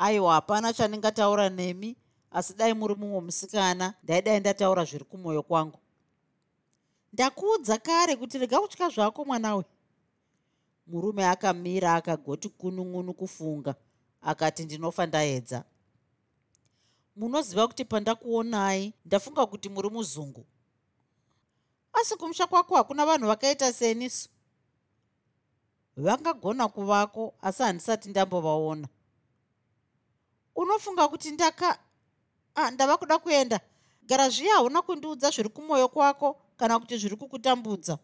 aiwa 0.00 0.34
hapana 0.34 0.72
chandingataura 0.72 1.48
nemi 1.48 1.96
asi 2.30 2.54
dai 2.54 2.74
muri 2.74 2.94
mumwe 2.94 3.20
musikana 3.20 3.94
ndaidai 4.02 4.40
ndataura 4.40 4.84
zviri 4.84 5.04
kumwoyo 5.04 5.42
kwangu. 5.42 5.78
Ndakuudza 7.12 7.78
kare 7.78 8.16
kuti 8.16 8.38
rega 8.38 8.60
kutya 8.60 8.88
zvako 8.88 9.24
mwanawe. 9.24 9.64
Murume 10.86 11.26
akamira 11.26 11.94
akagoti 11.94 12.48
kunun'unu 12.48 13.14
kufunga 13.14 13.74
akati 14.22 14.64
ndinofa 14.64 15.06
ndaedza. 15.06 15.64
Munoziva 17.16 17.68
kuti 17.68 17.84
pandakuonai 17.84 18.94
ndafunga 19.04 19.46
kuti 19.46 19.68
muri 19.68 19.90
muzungu. 19.90 20.46
Asi 21.92 22.16
kumusha 22.16 22.46
kwako 22.46 22.76
hakuna 22.76 23.06
vanhu 23.06 23.26
vakaita 23.26 23.72
senisu. 23.72 24.28
Vangagona 25.96 26.68
kuvako 26.68 27.34
asi 27.42 27.62
handisati 27.62 28.08
ndambovaona 28.08 28.88
unofunga 30.56 31.08
kuti 31.08 31.30
ndaka 31.30 31.78
ah, 32.54 32.70
ndava 32.70 32.96
kuda 32.96 33.18
kuenda. 33.18 33.60
Gara 34.02 34.28
zviya 34.28 34.54
hauna 34.54 34.82
kundiudza 34.82 35.30
zviri 35.30 35.48
kumwoyo 35.48 35.88
kwako 35.88 36.40
kana 36.56 36.78
kuti 36.80 36.96
zviri 36.98 37.16
kukutambudza. 37.16 37.98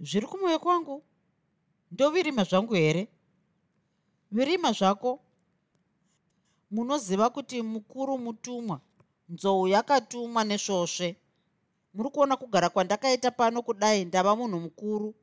Zviri 0.00 0.26
kumwoyo 0.26 0.58
kwangu? 0.58 1.02
Ndovirima 1.90 2.44
zvangu 2.44 2.74
here? 2.74 3.08
Virima 4.32 4.72
zvako? 4.72 5.20
Munoziva 6.70 7.30
kuti 7.30 7.62
mukuru 7.62 8.18
mutumwa 8.18 8.80
nzou 9.28 9.68
yakatumwa 9.68 10.44
nesvosve 10.44 11.16
muri 11.94 12.10
kuona 12.10 12.36
kugara 12.36 12.68
kwandakaita 12.70 13.30
pano 13.30 13.62
kudai 13.62 14.04
ndava 14.04 14.36
munhu 14.36 14.60
mukuru. 14.60 15.14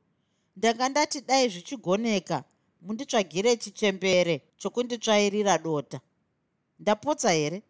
Ndanga 0.56 0.88
ndati 0.88 1.20
dai 1.20 1.48
zvichigoneka 1.48 2.44
munditsvagire 2.82 3.56
chichembere 3.56 4.42
chokunditsvairira 4.56 5.58
dota. 5.58 6.00
Ndapotsa 6.78 7.30
here? 7.30 7.62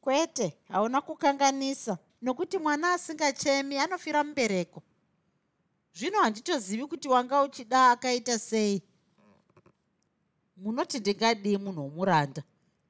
Kwete 0.00 0.56
hauna 0.68 1.00
kukanganisa. 1.00 1.98
Nokuti 2.22 2.58
mwana 2.58 2.92
asingachemi 2.92 3.78
anofira 3.78 4.24
mubereko. 4.24 4.82
Zvino 5.94 6.20
handitozivi 6.20 6.86
kuti 6.86 7.08
wanga 7.08 7.42
uchida 7.42 7.90
akaita 7.90 8.38
sei. 8.38 8.82
Munoti 10.56 10.98
ndingadii 10.98 11.56
munhu 11.56 11.82
womuranda. 11.82 12.42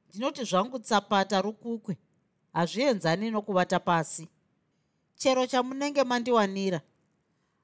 Ndinoti 0.08 0.44
zvangu 0.44 0.78
tsapata 0.78 1.42
rukukwe. 1.42 1.96
Hazvienzani 2.52 3.30
nokuvata 3.30 3.80
pasi. 3.80 4.28
Chero 5.16 5.46
chamunenge 5.46 6.04
mandiwanira. 6.04 6.80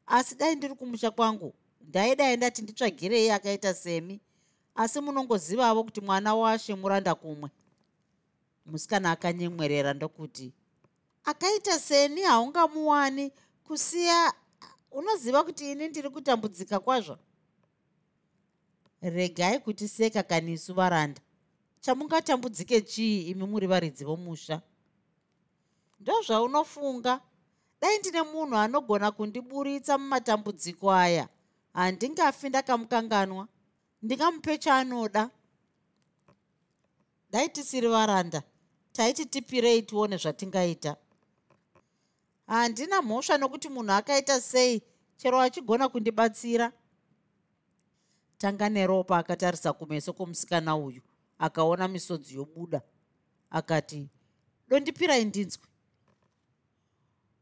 Asi 0.07 0.35
dai 0.35 0.57
ndiri 0.57 0.75
kumusha 0.75 1.11
kwangu 1.11 1.55
ndaidai 1.89 2.37
ndati 2.37 2.63
nditsvagirei 2.63 3.31
akaita 3.31 3.75
semi 3.75 4.21
asi 4.75 5.01
munongozivavo 5.01 5.85
kuti 5.85 6.01
mwana 6.01 6.35
washe 6.35 6.75
muranda 6.75 7.15
kumwe. 7.15 7.51
Musikana 8.67 9.11
akanyemwerera 9.11 9.95
ndokuti 9.95 10.53
akaita 11.25 11.79
seni 11.79 12.23
haungamuwani 12.23 13.33
kusiya 13.65 14.33
unoziva 14.91 15.45
kuti 15.45 15.71
ini 15.73 15.89
ndiri 15.89 16.11
kutambudzika 16.11 16.81
kwazvo? 16.81 17.19
Regai 19.03 19.59
kuti 19.61 19.89
seka 19.89 20.23
kanisu 20.23 20.75
varanda. 20.75 21.21
Chamungatambudzike 21.81 22.81
chii 22.81 23.23
imi 23.31 23.47
muri 23.47 23.67
varidzi 23.67 24.05
vomusha? 24.05 24.63
Ndozvaunofunga 26.01 27.21
dai 27.81 27.99
ndine 27.99 28.23
munhu 28.23 28.57
anogona 28.57 29.11
kundiburitsa 29.13 29.99
mumatambudziko 29.99 30.93
aya 30.93 31.29
handingafi 31.75 32.49
ndakamukanganwa. 32.49 33.49
Ndingamupe 34.03 34.59
chaanoda. 34.59 35.31
Dai 37.31 37.49
tisiri 37.49 37.89
varanda 37.89 38.43
taiti 38.93 39.27
tipirei 39.27 39.83
tione 39.83 40.17
zvatingaita. 40.17 40.97
Handina 42.47 43.03
mhosva 43.03 43.39
nokuti 43.39 43.69
munhu 43.69 43.93
akaita 43.93 44.41
sei 44.41 44.83
chero 45.17 45.41
achigona 45.41 45.89
kundibatsira. 45.89 46.73
Tanga 48.39 48.69
neropa 48.69 49.19
akatarisa 49.19 49.73
kumeso 49.73 50.13
kwomusikana 50.13 50.77
uyu 50.77 51.03
akaona 51.39 51.89
misodzi 51.89 52.35
yobuda. 52.35 52.83
Akati 53.51 54.09
dondipirai 54.69 55.25
ndinzwi 55.25 55.67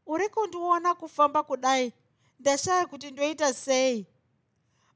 uri 0.05 0.29
kundiona 0.29 0.95
kufamba 0.95 1.43
kudai? 1.43 1.93
Ndashaya 2.39 2.85
kuti 2.85 3.11
ndoita 3.11 3.53
sei 3.53 4.07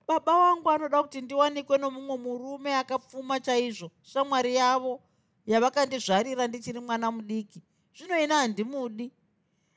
baba 0.08 0.40
vangu 0.40 0.72
anoda 0.72 1.04
kuti 1.04 1.22
ndiwanikwe 1.22 1.78
nomumwe 1.78 2.18
murume 2.18 2.76
akapfuma 2.76 3.40
chaizvo 3.40 3.92
shamwari 4.02 4.56
yavo 4.56 5.02
yavakandizvarira 5.46 6.48
ndichiri 6.48 6.80
mwana 6.80 7.12
mudiki. 7.12 7.62
Zvino 7.96 8.20
ina 8.20 8.36
handimudi. 8.36 9.12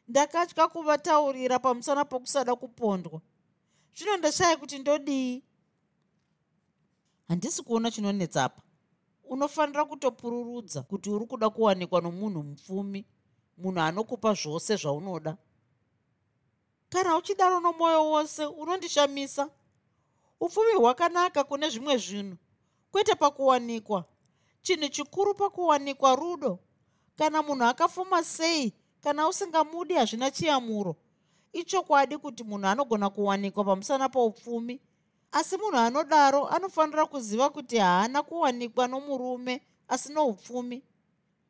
Ndakatya 0.08 0.68
kuvataurira 0.68 1.58
pamusana 1.58 2.04
pokusada 2.04 2.56
kupondwa. 2.56 3.20
Zvino 3.94 4.16
ndashaya 4.16 4.56
kuti 4.56 4.78
ndodii 4.78 5.42
handisi 7.28 7.62
kuona 7.62 7.90
chinonetsapa 7.90 8.62
unofanira 9.24 9.84
kutopururudza 9.84 10.82
kuti 10.82 11.10
uri 11.10 11.26
kuda 11.26 11.50
kuwanikwa 11.50 12.00
nomunhu 12.00 12.42
mupfumi 12.42 13.06
munhu 13.58 13.80
anokupa 13.80 14.34
zvose 14.34 14.76
zvaunoda. 14.76 15.36
Kana 16.88 17.16
uchidaro 17.16 17.60
nomwoyo 17.60 18.10
wose 18.10 18.46
unondishamisa 18.46 19.50
upfumi 20.40 20.72
hwakanaka 20.72 21.44
kune 21.44 21.68
zvimwe 21.68 21.96
zvinhu. 21.96 22.36
Kwete 22.92 23.14
pakuwanikwa. 23.14 24.04
Chinhu 24.62 24.88
chikuru 24.88 25.34
pakuwanikwa 25.34 26.16
rudo. 26.16 26.58
Kana 27.16 27.42
munhu 27.42 27.64
akafuma 27.64 28.22
sei 28.24 28.72
kana 29.00 29.28
usingamudi 29.28 29.94
hazvina 29.94 30.30
chiyamuro. 30.30 30.96
Ichokwadi 31.52 32.18
kuti 32.18 32.44
munhu 32.44 32.66
anogona 32.66 33.10
kuwanikwa 33.10 33.64
pamusana 33.64 34.08
poupfumi. 34.08 34.80
Asi 35.32 35.56
munhu 35.56 35.76
anodaro 35.76 36.48
anofanira 36.48 37.06
kuziva 37.06 37.50
kuti 37.50 37.78
haana 37.78 38.22
kuwanikwa 38.22 38.88
nomurume 38.88 39.62
asino 39.88 40.26
upfumi 40.26 40.82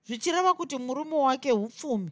zvichireva 0.06 0.54
kuti 0.54 0.76
murume 0.78 1.16
wake 1.16 1.52
upfumi 1.52 2.10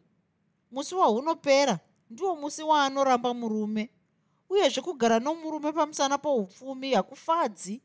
musi 0.71 0.95
wahunopera 0.95 1.79
ndiwo 2.09 2.35
musi 2.35 2.63
waanoramba 2.63 3.33
murume 3.33 3.89
uyezve 4.49 4.81
kugara 4.81 5.19
nomurume 5.19 5.71
pamusana 5.71 6.17
poupfumi 6.17 6.93
hakufadzi. 6.93 7.81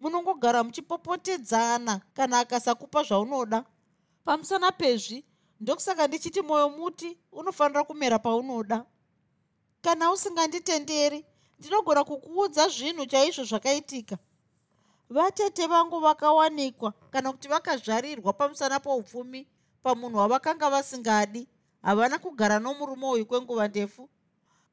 Munongogara 0.00 0.64
muchipopotedzana 0.64 2.00
kana 2.14 2.38
akasakupa 2.38 3.02
zvaunoda. 3.02 3.64
Pamusana 4.24 4.72
pezvi 4.72 5.24
ndokusaka 5.60 6.06
ndichiti 6.06 6.40
mwoyo 6.42 6.68
muti 6.68 7.18
unofanira 7.32 7.84
kumera 7.84 8.18
paunoda. 8.18 8.84
Kana 9.80 10.12
usinganditenderi 10.12 11.24
ndinogona 11.58 12.04
kukuudza 12.04 12.68
zvinhu 12.68 13.06
chaizvo 13.06 13.44
zvakaitika. 13.44 14.18
Vatete 15.10 15.66
vangu 15.66 16.00
vakawanikwa 16.00 16.92
kana 17.10 17.32
kuti 17.32 17.48
vakazvarirwa 17.48 18.32
pamusana 18.32 18.80
poupfumi 18.80 19.46
pamunhu 19.82 20.18
wavakanga 20.18 20.70
vasingadi 20.70 21.48
havana 21.82 22.18
kugara 22.18 22.58
nomurume 22.58 23.06
uyu 23.06 23.26
kwenguva 23.26 23.68
ndefu 23.68 24.08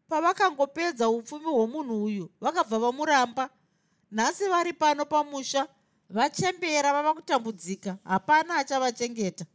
pavakangopedza 0.08 1.10
upfumi 1.10 1.46
hwomunhu 1.46 2.04
uyu 2.04 2.30
vakabva 2.42 2.80
vamuramba. 2.80 3.50
Nhasi 4.12 4.48
vari 4.48 4.74
pano 4.74 5.06
pamusha 5.06 5.68
vachembera 6.10 6.94
vava 6.94 7.14
kutambudzika 7.14 7.98
hapana 8.04 8.56
achavachengeta. 8.56 9.46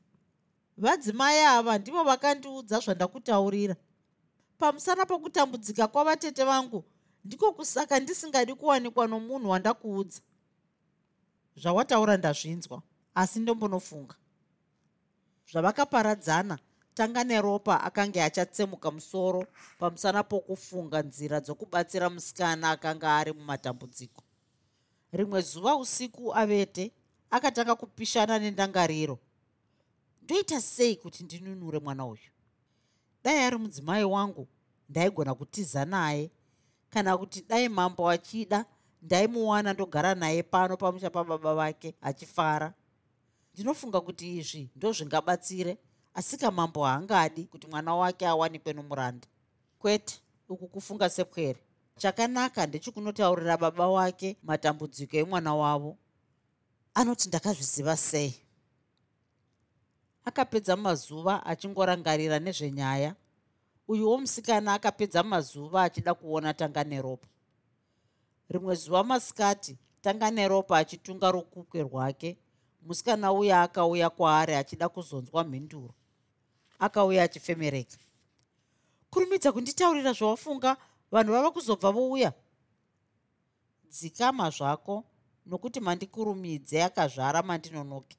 Vadzimai 0.76 1.40
ava 1.44 1.78
ndivo 1.78 2.04
vakandiudza 2.04 2.80
zvandakutaurira. 2.80 3.76
Pamusana 4.58 5.06
pokutambudzika 5.06 5.88
kwavatete 5.88 6.44
vangu 6.44 6.84
ndiko 7.24 7.52
kusaka 7.52 8.00
ndisingadi 8.00 8.54
kuwanikwa 8.54 9.06
nomunhu 9.06 9.50
wandakuudza. 9.50 10.20
Zvawataura 11.56 12.16
ndazvinzwa 12.16 12.82
asi 13.14 13.38
ndombonofunga. 13.38 14.14
Zvavakaparadzana 15.50 16.58
tanga 16.98 17.24
neropa 17.24 17.80
akanga 17.84 18.24
achatsemuka 18.24 18.90
musoro 18.90 19.46
pamusana 19.78 20.22
pokufunga 20.22 21.02
nzira 21.02 21.40
dzokubatsira 21.40 22.10
musikana 22.10 22.70
akanga 22.70 23.16
ari 23.16 23.32
mumatambudziko. 23.32 24.22
Rimwe 25.12 25.40
zuva 25.40 25.76
usiku 25.76 26.34
avete 26.34 26.90
akatanga 27.30 27.74
kupishana 27.74 28.38
nendangariro. 28.38 29.18
Ndoita 30.22 30.60
sei 30.60 30.96
kuti 30.96 31.24
ndinunure 31.24 31.78
mwana 31.78 32.06
uyu? 32.06 32.30
Dai 33.24 33.38
ari 33.38 33.56
mudzimai 33.56 34.04
wangu 34.04 34.48
ndaigona 34.88 35.34
kutiza 35.34 35.84
naye. 35.84 36.30
Kana 36.90 37.18
kuti 37.18 37.44
dai 37.48 37.68
mambo 37.68 38.10
achida 38.10 38.64
ndaimuwana 39.02 39.72
ndogara 39.72 40.14
naye 40.14 40.42
pano 40.42 40.76
pamusha 40.76 41.10
pababa 41.10 41.54
vake 41.54 41.94
achifara. 42.02 42.74
Ndinofunga 43.54 44.00
kuti 44.00 44.38
izvi 44.38 44.70
ndozvingabatsire 44.76 45.78
asika 46.18 46.50
mambo 46.50 46.84
haangadi 46.84 47.44
kuti 47.44 47.66
mwana 47.66 47.94
wake 47.94 48.26
awanikwe 48.26 48.72
nomuranda. 48.72 49.26
Kwete 49.78 50.20
uku 50.48 50.68
kufunga 50.68 51.10
sepwere 51.10 51.60
chakanaka 51.96 52.66
ndechikunotaurira 52.66 53.56
baba 53.56 53.88
wake 53.88 54.36
matambudziko 54.42 55.16
emwana 55.16 55.54
wavo. 55.54 55.96
Anoti 56.94 57.28
ndakazviziva 57.28 57.96
sei? 57.96 58.34
Akapedza 60.24 60.76
mazuva 60.76 61.46
achingorangarira 61.46 62.38
nezvenyaya. 62.38 63.14
Uyuwo 63.88 64.18
musikana 64.18 64.74
akapedza 64.74 65.22
mazuva 65.22 65.82
achida 65.82 66.14
kuona 66.14 66.54
tanga 66.54 66.84
neropa 66.84 67.28
rimwe 68.50 68.74
zuva 68.74 69.04
masikati 69.04 69.78
tanga 70.00 70.30
neropa 70.30 70.78
achitunga 70.78 71.30
rukukwe 71.30 71.82
rwake. 71.82 72.38
Musikana 72.82 73.32
uya 73.32 73.62
akauya 73.62 74.10
kwaari 74.10 74.54
achida 74.54 74.88
kuzonzwa 74.88 75.44
mhinduro 75.44 75.94
akauya 76.78 77.22
achifemereka. 77.22 77.98
Kurumidza 79.10 79.52
kunditaurira 79.52 80.12
zvawafunga 80.12 80.76
vanhu 81.10 81.32
vava 81.32 81.50
kuzobva 81.50 81.90
vouya. 81.92 82.32
Dzikama 83.90 84.50
zvako 84.50 85.04
nokuti 85.46 85.80
mandikurumidze 85.80 86.84
akazvara 86.84 87.42
mandinonoke. 87.42 88.16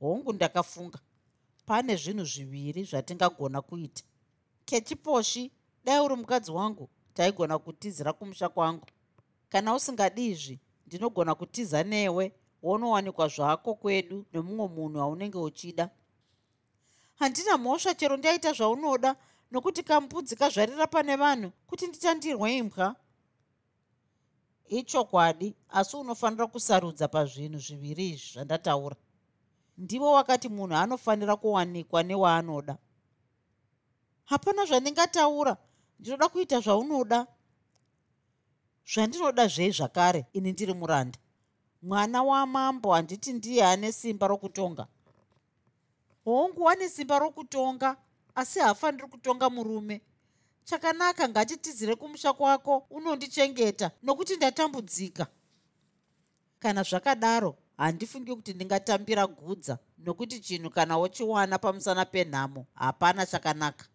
Hongu 0.00 0.32
ndakafunga. 0.32 0.98
Pane 1.66 1.96
zvinhu 1.96 2.24
zviviri 2.24 2.84
zvatingagona 2.84 3.62
kuita. 3.62 4.02
Kechiposhi 4.64 5.52
dai 5.84 6.00
uri 6.00 6.16
mukadzi 6.16 6.50
wangu 6.50 6.88
taigona 7.14 7.58
kutizira 7.58 8.12
kumusha 8.12 8.48
kwangu. 8.48 8.86
Kana 9.48 9.74
usingadi 9.74 10.26
izvi 10.26 10.60
ndinogona 10.86 11.34
kutiza 11.34 11.82
newe 11.82 12.32
wounowanikwa 12.62 13.28
zvako 13.28 13.74
kwedu 13.74 14.26
nemumwe 14.32 14.68
munhu 14.68 15.00
aunenge 15.00 15.38
uchida 15.38 15.90
handina 17.18 17.58
mhosva 17.58 17.94
chero 17.94 18.16
ndiaita 18.16 18.52
zvaunoda 18.52 19.16
nokuti 19.50 19.82
kambudzi 19.82 20.36
kazvarira 20.36 20.86
pane 20.86 21.16
vanhu 21.16 21.52
kuti 21.66 21.86
ndichandirwa 21.86 22.50
imbwa? 22.50 22.96
Ichokwadi 24.68 25.54
asi 25.68 25.96
unofanira 25.96 26.46
kusarudza 26.46 27.08
pazvinhu 27.08 27.58
zviviri 27.58 28.08
izvi 28.08 28.32
zvandataura. 28.32 28.96
Ndivo 29.78 30.12
wakati 30.12 30.48
munhu 30.48 30.76
anofanira 30.76 31.36
kuwanikwa 31.36 32.02
newaanoda. 32.02 32.78
Hapana 34.24 34.64
zvandingataura. 34.64 35.56
Ndinoda 35.98 36.28
kuita 36.28 36.60
zvaunoda. 36.60 37.26
Zvandinoda 38.92 39.48
zvei 39.48 39.70
zvakare 39.70 40.26
ini 40.32 40.52
ndiri 40.52 40.74
muranda. 40.74 41.18
Mwana 41.82 42.22
wamambo 42.22 42.92
handiti 42.94 43.32
ndiye 43.32 43.66
ane 43.66 43.92
simba 43.92 44.26
rokutonga 44.26 44.86
hongu 46.26 46.62
wane 46.62 46.88
simba 46.88 47.18
rokutonga 47.18 47.96
asi 48.34 48.58
haafaniri 48.60 49.08
kutonga 49.08 49.50
murume. 49.50 50.02
Chakanaka 50.64 51.28
ngatitizire 51.28 51.94
kumusha 51.94 52.32
kwako 52.32 52.86
unondichengeta 52.90 53.90
nokuti 54.02 54.36
ndatambudzika. 54.36 55.26
Kana 56.58 56.82
zvakadaro 56.82 57.56
handifungi 57.76 58.34
kuti 58.34 58.54
ndingatambira 58.54 59.26
gudza 59.26 59.78
nokuti 59.98 60.40
chinhu 60.40 60.70
kana 60.70 60.96
wochiwana 60.96 61.58
pamusana 61.58 62.04
penhamo 62.04 62.66
hapana 62.74 63.26
chakanaka. 63.26 63.86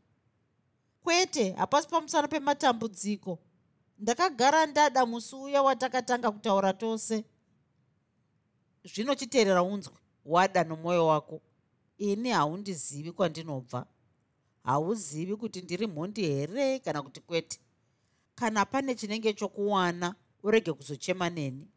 Kwete 1.03 1.51
hapasi 1.51 1.87
pamusana 1.87 2.27
pematambudziko. 2.27 3.39
Ndakagara 3.99 4.65
ndada 4.65 5.05
musi 5.05 5.35
uya 5.35 5.61
watakatanga 5.61 6.31
kutaura 6.31 6.73
tose. 6.73 7.25
Zvino 8.83 9.15
chiteerera 9.15 9.63
unzwe 9.63 9.93
wada 10.25 10.63
nomwoyo 10.63 11.07
wako 11.07 11.41
ini 12.01 12.29
haundizivi 12.29 13.11
kwandinobva. 13.11 13.85
Hauzivi 14.63 15.35
kuti 15.35 15.61
ndiri 15.61 15.87
mhondi 15.87 16.21
here 16.21 16.79
kana 16.79 17.01
kuti 17.01 17.21
kwete? 17.21 17.59
Kana 18.35 18.65
pane 18.65 18.95
chinenge 18.95 19.33
chokuwana 19.33 20.15
urege 20.43 20.73
kuzochema 20.73 21.29
neni. 21.29 21.67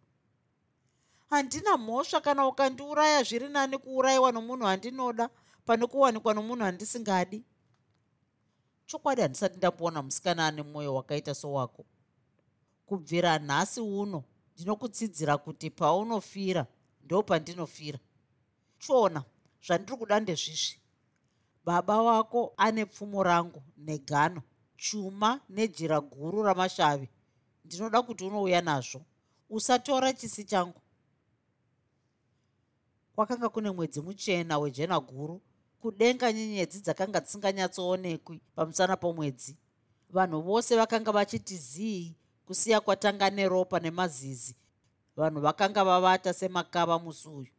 Handina 1.30 1.76
mhosva 1.76 2.20
kana 2.20 2.46
ukandiuraya 2.46 3.22
zviri 3.22 3.48
nani 3.48 3.78
kuurayiwa 3.78 4.32
nomunhu 4.32 4.64
wandinoda 4.64 5.30
pane 5.64 5.86
kuwanikwa 5.86 6.34
nomunhu 6.34 6.64
wandisingadi? 6.64 7.44
Chokwadi 8.86 9.20
handisati 9.22 9.56
ndamboona 9.56 10.02
musikana 10.02 10.46
ane 10.46 10.62
mwoyo 10.62 10.94
wakaita 10.94 11.34
sowako. 11.34 11.84
Kubvira 12.86 13.38
nhasi 13.38 13.80
uno 13.80 14.24
ndinokutsidzira 14.54 15.38
kuti 15.38 15.70
paunofira 15.70 16.66
ndo 17.04 17.22
pandinofira 17.22 17.98
chiona 18.78 19.24
zvandiri 19.66 19.96
kuda 19.98 20.20
ndezvizvi. 20.20 20.80
Baba 21.64 22.02
wako 22.02 22.54
ane 22.56 22.86
pfumo 22.86 23.22
rangu 23.22 23.62
negano 23.76 24.42
chuma 24.76 25.40
nejira 25.48 26.00
guru 26.00 26.42
ramashavi. 26.42 27.08
Ndinoda 27.64 28.02
kuti 28.02 28.24
unouya 28.24 28.60
nazvo. 28.60 29.02
Usatora 29.50 30.12
chisi 30.12 30.44
changu. 30.44 30.80
Kwakanga 33.14 33.48
kune 33.48 33.70
mwedzi 33.70 34.00
muchena 34.00 34.58
wejena 34.58 35.00
guru 35.00 35.40
kudenga 35.80 36.32
nyenyedzi 36.32 36.80
dzakanga 36.80 37.20
dzisinganyatsoonekwi 37.20 38.40
pamusana 38.54 38.96
pomwedzi. 38.96 39.56
Vanhu 40.10 40.42
vose 40.42 40.76
vakanga 40.76 41.12
vachiti 41.12 41.56
zii 41.56 42.14
kusiya 42.46 42.80
kwatanga 42.80 43.30
neropa 43.30 43.80
nemazizi. 43.80 44.56
Vanhu 45.16 45.40
vakanga 45.40 45.84
vavata 45.84 46.32
semakava 46.34 46.98
musi 46.98 47.28
uyu 47.28 47.52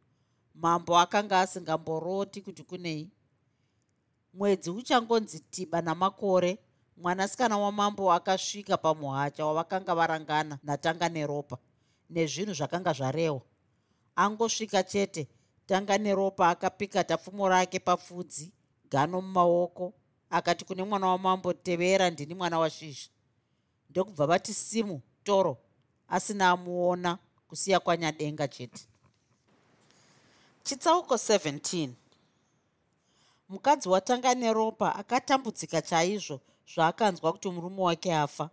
mambo 0.56 0.98
akanga 0.98 1.40
asingamboroti 1.40 2.40
kuti 2.42 2.62
kunei. 2.62 3.10
Mwedzi 4.34 4.70
uchangonzi 4.70 5.40
tiba 5.40 5.82
namakore 5.82 6.58
mwanasikana 6.96 7.58
wamambo 7.58 8.12
akasvika 8.12 8.76
pamuhacha 8.76 9.46
wavakanga 9.46 9.94
varangana 9.94 10.58
natanga 10.62 11.08
neropa 11.08 11.58
nezvinhu 12.10 12.54
zvakanga 12.54 12.92
zvarehwa 12.92 13.40
angosvika 14.16 14.82
chete 14.82 15.28
tanga 15.66 15.98
neropa 15.98 16.48
akapikata 16.48 17.16
pfumo 17.16 17.48
rake 17.48 17.78
papfudzi 17.78 18.52
gano 18.90 19.20
mumaoko 19.20 19.94
akati 20.30 20.64
kune 20.64 20.82
mwana 20.82 21.06
wamambo 21.06 21.52
tevera 21.52 22.10
ndini 22.10 22.34
mwana 22.34 22.58
washizha. 22.58 23.08
Ndokubva 23.90 24.26
vati 24.26 24.54
simu 24.54 25.00
toro. 25.24 25.58
Asina 26.08 26.50
amuona 26.50 27.18
kusiya 27.48 27.80
kwanyadenga 27.80 28.48
chete 28.48 28.88
chitsauko 30.66 31.14
17 31.14 31.88
mukadzi 33.48 33.88
watanga 33.88 34.34
neropa 34.34 34.94
akatambudzika 34.94 35.82
chaizvo 35.82 36.40
zvaakanzwa 36.74 37.32
kuti 37.32 37.48
murume 37.50 37.82
wake 37.82 38.14
afa 38.14 38.50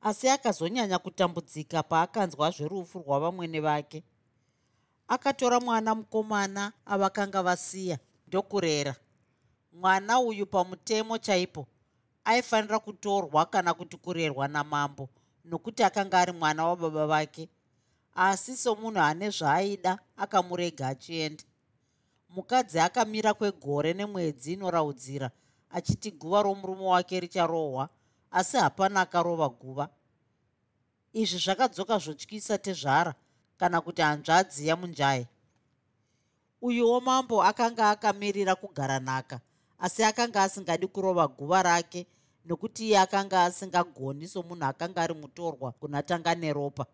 asi 0.00 0.28
akazonyanya 0.28 0.98
kutambudzika 0.98 1.82
paakanzwa 1.82 2.50
zverufu 2.50 2.98
rwavamwene 2.98 3.60
vake. 3.60 4.02
Akatora 5.08 5.60
mwana 5.60 5.94
mukomana 5.94 6.72
avakanga 6.86 7.42
vasiya 7.42 7.98
ndokurera. 8.28 8.96
Mwana 9.72 10.20
uyu 10.20 10.46
pamutemo 10.46 11.18
chaipo 11.18 11.66
aifanira 12.24 12.78
kutorwa 12.78 13.46
kana 13.46 13.74
kuti 13.74 13.96
kurerwa 13.96 14.48
namambo 14.48 15.08
nokuti 15.44 15.82
akanga 15.82 16.18
ari 16.20 16.32
mwana 16.32 16.66
wababa 16.66 17.06
vake 17.06 17.48
asi 18.14 18.56
somunhu 18.56 19.00
ane 19.00 19.30
zvaaida 19.30 19.98
akamurega 20.16 20.88
achienda 20.88 21.44
mukadzi 22.34 22.78
akamira 22.78 23.34
kwegore 23.34 23.92
nemwedzi 23.94 24.52
inoraudzira 24.52 25.30
achiti 25.70 26.10
guva 26.10 26.42
romurume 26.42 26.84
wake 26.84 27.20
richarohwa 27.20 27.88
asi 28.30 28.56
hapana 28.56 29.00
akarova 29.00 29.48
guva. 29.48 29.88
Izvi 31.12 31.38
zvakadzoka 31.38 31.98
zvotyisa 31.98 32.58
tezvara 32.58 33.14
kana 33.58 33.80
kuti 33.80 34.02
hanzvadzi 34.02 34.66
yamunjai 34.68 35.26
uyuwo 36.62 37.00
mambo 37.00 37.42
akanga 37.42 37.90
akamirira 37.90 38.54
kugara 38.54 39.00
nhaka 39.00 39.40
asi 39.78 40.04
akanga 40.04 40.42
asingadi 40.42 40.86
kurova 40.86 41.28
guva 41.28 41.62
rake 41.62 42.06
nokuti 42.44 42.86
iye 42.86 42.98
akanga 42.98 43.44
asingagoni 43.44 44.28
somunhu 44.28 44.64
akanga 44.64 45.02
ari 45.02 45.14
mutorwa 45.14 45.72
kuna 45.72 46.02
tanga 46.02 46.34
neropa. 46.34 46.86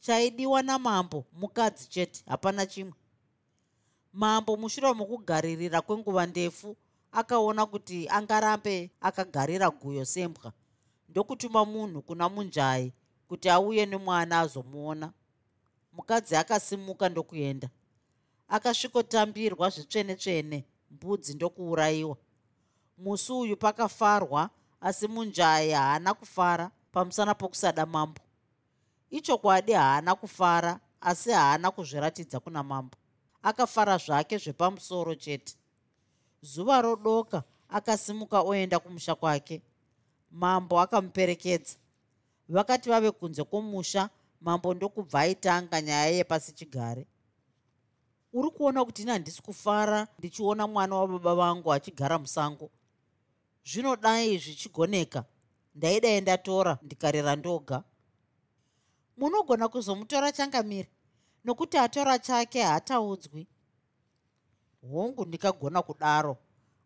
Chaidiwa 0.00 0.62
namambo 0.62 1.24
mukadzi 1.32 1.88
chete 1.88 2.22
hapana 2.26 2.66
chimwe 2.66 2.94
mambo 4.12 4.56
mushure 4.56 4.92
mokugaririra 4.92 5.80
kwenguva 5.80 6.26
ndefu 6.26 6.76
akaona 7.12 7.66
kuti 7.66 8.08
angarambe 8.08 8.90
akagarira 9.00 9.70
guyo 9.70 10.04
sembwa. 10.04 10.52
Ndokutuma 11.08 11.64
munhu 11.64 12.02
kuna 12.02 12.28
munjai 12.28 12.92
kuti 13.28 13.48
auye 13.50 13.86
nemwana 13.86 14.40
azomuona. 14.40 15.12
Mukadzi 15.92 16.36
akasimuka 16.36 17.08
ndokuenda. 17.08 17.68
Akasvikotambirwa 18.48 19.68
zvitsvene-tsvene 19.70 20.64
mbudzi 20.90 21.34
ndokuurayiwa. 21.34 22.16
Musi 22.98 23.32
uyu 23.32 23.56
pakafarwa 23.56 24.50
asi 24.80 25.08
munjai 25.08 25.70
haana 25.70 26.14
kufara 26.14 26.70
pamusana 26.92 27.34
pokusada 27.34 27.86
mambo. 27.86 28.20
Ichokwadi 29.10 29.72
haana 29.72 30.14
kufara 30.14 30.80
asi 31.00 31.30
haana 31.30 31.70
kuzviratidza 31.70 32.40
kuna 32.40 32.62
mambo 32.62 32.96
akafara 33.42 33.98
zvake 33.98 34.38
zvepamusoro 34.38 35.14
chete. 35.14 35.54
Zuva 36.42 36.82
rodoka 36.82 37.42
akasimuka 37.68 38.40
oenda 38.40 38.78
kumusha 38.78 39.14
kwake. 39.14 39.62
Mambo 40.30 40.80
akamuperekedza. 40.80 41.76
Vakati 42.48 42.88
vave 42.88 43.10
kunze 43.10 43.44
kwomusha 43.44 44.10
mambo 44.40 44.74
ndokubva 44.74 45.20
aitanga 45.20 45.80
nyaya 45.82 46.06
yepasi 46.06 46.52
chigare. 46.52 47.06
Uri 48.32 48.50
kuona 48.50 48.84
kuti 48.84 49.02
ini 49.02 49.10
handisi 49.10 49.42
kufara 49.42 50.08
ndichiona 50.18 50.66
mwana 50.66 50.96
wababa 50.96 51.34
vangu 51.34 51.72
achigara 51.72 52.18
musango. 52.18 52.70
Zvinodai 53.64 54.38
zvichigoneka. 54.38 55.24
Ndaidai 55.74 56.20
ndatora 56.20 56.78
ndikarera 56.82 57.36
ndoga. 57.36 57.84
Munogona 59.16 59.68
kuzomutora 59.68 60.32
changamire 60.32 60.88
nokuti 61.44 61.78
atora 61.78 62.18
chake 62.18 62.62
haataudzwi. 62.62 63.46
Hongu 64.90 65.24
ndikagona 65.24 65.82
kudaro. 65.82 66.36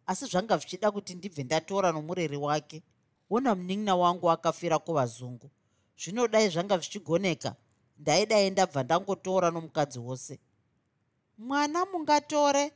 Asi 0.07 0.27
zvanga 0.27 0.57
zvichida 0.59 0.91
kuti 0.91 1.15
ndibve 1.15 1.43
ndatora 1.45 1.93
nomureri 1.93 2.37
wake. 2.37 2.83
Ona 3.31 3.55
munin'ina 3.55 3.97
wangu 3.97 4.31
akafira 4.31 4.79
kuvazungu. 4.79 5.51
Zvinodai 5.99 6.49
zvanga 6.49 6.79
zvichigoneka. 6.79 7.55
Ndaidai 7.99 8.51
ndabva 8.51 8.83
ndangotora 8.83 9.51
nomukadzi 9.51 9.99
wose. 9.99 10.41
Mwana 11.39 11.87
mungatore 11.87 12.73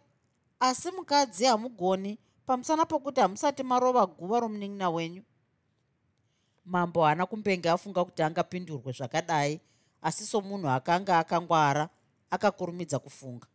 asi 0.60 0.90
mukadzi 0.90 1.44
hamugoni 1.44 2.18
pamusana 2.46 2.86
pokuti 2.86 3.20
hamusati 3.20 3.62
marova 3.62 4.06
guva 4.06 4.40
romunin'ina 4.40 4.90
wenyu. 4.90 5.22
Mambo 6.64 7.04
haana 7.04 7.26
kumbenge 7.26 7.70
afunga 7.70 8.04
kuti 8.04 8.22
angapindurwe 8.22 8.92
zvakadai 8.92 9.60
asi 10.02 10.26
somunhu 10.26 10.68
akanga 10.68 11.18
akangwara 11.18 11.88
akakurumidza 12.30 12.98
kufunga. 12.98 13.46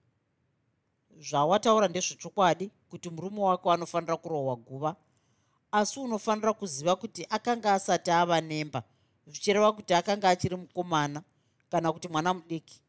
Zvawataura 1.18 1.88
ndezvechokwadi 1.88 2.72
kuti 2.89 3.10
murume 3.10 3.41
wako 3.41 3.72
anofanira 3.72 4.18
kurohwa 4.18 4.56
guva 4.56 4.96
asi 5.72 6.00
unofanira 6.00 6.54
kuziva 6.54 6.96
kuti 6.96 7.28
akanga 7.30 7.74
asati 7.74 8.12
ava 8.12 8.41
nemba 8.41 8.84
zvichireva 9.28 9.72
kuti 9.74 9.93
akanga 9.93 10.30
achiri 10.30 10.56
mukomana 10.56 11.24
kana 11.70 11.93
kuti 11.93 12.08
mwana 12.08 12.34
mudiki. 12.34 12.82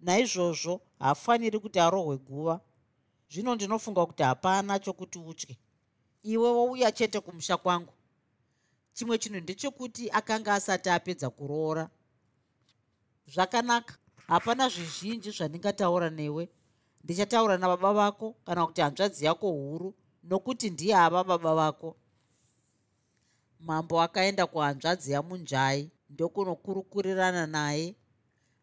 Naizvozvo 0.00 0.80
haafaniri 0.98 1.58
kuti 1.58 1.80
arohwe 1.80 2.16
guva. 2.16 2.60
Zvino 3.30 3.54
ndinofunga 3.54 4.06
kuti 4.06 4.22
hapana 4.22 4.78
chokuti 4.78 5.18
utye. 5.18 5.58
Iwe 6.22 6.50
wouya 6.50 6.92
chete 6.92 7.20
kumusha 7.20 7.56
kwangu. 7.56 7.92
Chimwe 8.92 9.18
chinhu 9.18 9.40
ndechekuti 9.40 10.10
akanga 10.10 10.54
asati 10.54 10.90
apedza 10.90 11.30
kuroora 11.30 11.90
zvakanaka. 13.32 13.94
Hapana 14.26 14.68
zvizhinji 14.68 15.30
zvandingataura 15.30 16.10
newe. 16.10 16.48
Ndichataura 17.04 17.58
nababa 17.58 17.92
vako 17.92 18.36
kana 18.46 18.66
kuti 18.66 18.80
hanzvadzi 18.80 19.24
yako 19.24 19.50
huru 19.50 19.94
nokuti 20.24 20.70
ndiye 20.70 20.96
ava 20.96 21.24
baba 21.24 21.54
vako. 21.54 21.96
Mambo 23.60 24.02
akaenda 24.02 24.46
kuhanzvadzi 24.46 25.12
yamunjai 25.12 25.90
ndokunokurukurirana 26.10 27.46
naye. 27.46 27.96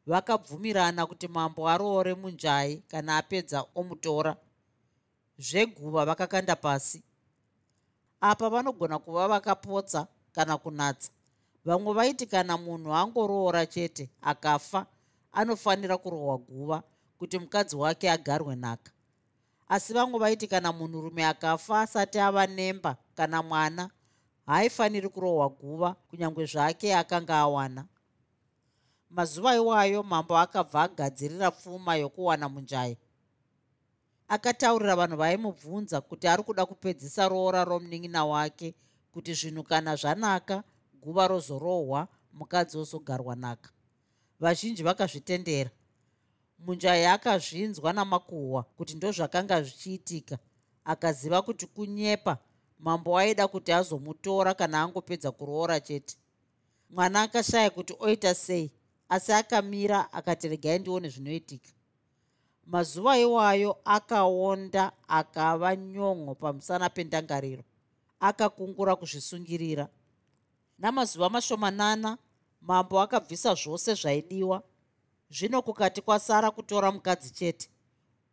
Vakabvumirana 0.06 1.06
kuti 1.06 1.28
mambo 1.28 1.70
aroore 1.70 2.14
munjai 2.14 2.78
kana 2.78 3.18
apedza 3.18 3.66
omutora. 3.76 4.36
Zveguva 5.38 6.06
vakakanda 6.06 6.56
pasi. 6.56 7.04
Apa 8.22 8.50
vanogona 8.50 9.00
kuva 9.00 9.28
vakapotsa 9.28 10.08
kana 10.32 10.58
kunatsa 10.58 11.12
vamwe 11.70 11.94
vaiti 11.94 12.26
kana 12.26 12.58
munhu 12.58 12.94
angoroora 12.94 13.66
chete 13.66 14.10
akafa 14.22 14.86
anofanira 15.32 15.98
kurohwa 15.98 16.38
guva 16.38 16.84
kuti 17.18 17.40
mukadzi 17.40 17.76
wake 17.76 18.12
agarwe 18.12 18.56
nhaka. 18.56 18.92
Asi 19.68 19.94
vamwe 19.94 20.20
vaiti 20.20 20.48
kana 20.48 20.74
munhurume 20.74 21.26
akafa 21.26 21.82
asati 21.82 22.20
ava 22.20 22.48
nemba 22.48 22.98
kana 23.16 23.44
mwana 23.44 23.90
haaifaniri 24.46 25.10
kurohwa 25.10 25.50
guva 25.50 25.94
kunyange 26.10 26.46
zvake 26.46 26.96
akanga 26.96 27.38
awana. 27.38 27.86
Mazuva 29.10 29.56
iwayo 29.56 30.04
mambo 30.04 30.38
akabva 30.38 30.82
agadzirira 30.84 31.52
pfuma 31.52 31.96
yokuwana 31.96 32.50
munjai. 32.50 32.98
Akataurira 34.28 34.96
vanhu 34.96 35.18
vaimubvunza 35.18 36.02
kuti 36.02 36.28
ari 36.28 36.44
kuda 36.44 36.66
kupedzisa 36.66 37.30
roora 37.30 37.64
romunin'ina 37.66 38.26
wake 38.26 38.76
kuti 39.14 39.34
zvinhu 39.34 39.64
kana 39.64 39.96
zvanaka 39.96 40.64
guva 41.02 41.28
rozorohwa 41.28 42.08
mukadzi 42.34 42.78
ozogarwa 42.78 43.36
naka. 43.36 43.70
Vazhinji 44.40 44.84
vakazvitendera. 44.84 45.72
Munjai 46.60 47.06
akazvinzwa 47.06 47.94
namakuhwa 47.94 48.64
kuti 48.64 48.94
ndozvakanga 48.96 49.64
zvichiitika. 49.64 50.38
Akaziva 50.86 51.42
kuti 51.42 51.66
kunyepa 51.68 52.38
mambo 52.80 53.18
aida 53.18 53.48
kuti 53.48 53.72
azomutora 53.72 54.54
kana 54.54 54.82
angopedza 54.82 55.32
kuroora 55.32 55.80
chete. 55.80 56.16
Mwana 56.90 57.22
akashaya 57.22 57.70
kuti 57.70 57.94
oita 58.00 58.36
sei 58.36 58.72
asi 59.10 59.32
akamira 59.34 60.14
akati 60.14 60.48
regai 60.48 60.80
ndione 60.80 61.10
zvinoitika. 61.10 61.72
Mazuva 62.66 63.18
iwayo 63.18 63.78
akaonda 63.86 64.92
akava 65.08 65.76
nyongo 65.76 66.36
pamusana 66.36 66.90
pendangariro. 66.90 67.64
Akakungura 68.20 68.96
kuzvisungirira 68.96 69.88
namazuva 70.80 71.30
mashomanana 71.30 72.18
mambo 72.62 73.02
akabvisa 73.02 73.56
zvose 73.56 73.94
zvaidiwa. 73.94 74.64
Zvino 75.32 75.62
kukati 75.62 76.02
kwasara 76.02 76.52
kutora 76.52 76.92
mukadzi 76.92 77.30
chete 77.30 77.70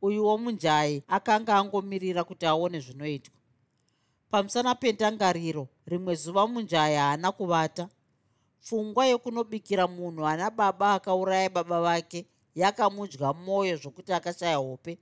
uyuwo 0.02 0.38
munjai 0.38 1.02
akanga 1.08 1.56
angomirira 1.56 2.24
kuti 2.24 2.46
aone 2.46 2.80
zvinoitwa. 2.80 3.34
Pamusana 4.30 4.74
pendangariro 4.74 5.68
rimwe 5.86 6.14
zuva 6.14 6.46
munjai 6.46 6.94
haana 6.94 7.32
kuvata. 7.32 7.88
Pfungwa 8.62 9.06
yokunobikira 9.06 9.86
munhu 9.86 10.26
ana 10.26 10.50
baba 10.50 10.94
akauraya 10.94 11.50
baba 11.50 11.80
vake 11.80 12.26
yakamudya 12.54 13.32
mwoyo 13.32 13.76
zvokuti 13.76 14.12
akashaya 14.12 14.56
hope. 14.56 14.98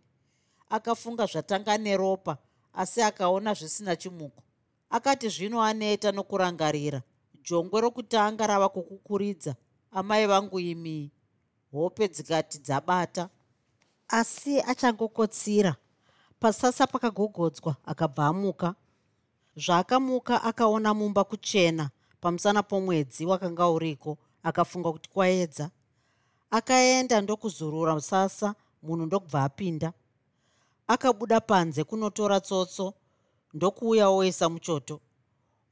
Akafunga 0.69 1.27
zvatanga 1.27 1.79
neropa 1.79 2.39
asi 2.75 3.03
akaona 3.03 3.55
zvisina 3.55 3.97
chimuko. 3.97 4.43
Akati 4.91 5.29
zvino 5.29 5.63
aneta 5.63 6.13
nokurangarira 6.13 7.03
jongwe 7.45 7.81
rokutanga 7.81 8.47
rava 8.47 8.69
kukukuridza. 8.69 9.55
Amai 9.93 10.27
vangu 10.27 10.61
imi 10.61 11.11
hope 11.73 12.09
dzikati 12.09 12.59
dzabata. 12.59 13.29
Asi 14.09 14.61
achangokotsira 14.61 15.77
pasasa 16.41 16.87
pakagogodzwa 16.87 17.77
akabva 17.85 18.27
amuka. 18.27 18.75
Zvaakamuka 19.57 20.43
akaona 20.43 20.95
mumba 20.95 21.25
kuchena. 21.25 21.91
Pamusana 22.21 22.63
pomwedzi 22.63 23.27
wakanga 23.27 23.69
uriko 23.69 24.19
akafunga 24.43 24.93
kuti 24.93 25.09
kwaedza. 25.11 25.71
Akaenda 26.51 27.21
ndokuzurura 27.21 27.95
musasa 27.95 28.55
munhu 28.83 29.07
ndokubva 29.07 29.45
apinda. 29.45 29.93
Akabuda 30.87 31.41
panze 31.41 31.85
kunotora 31.85 32.41
tsotso 32.41 32.95
ndokuuya 33.55 34.09
oisa 34.09 34.49
muchoto. 34.49 35.01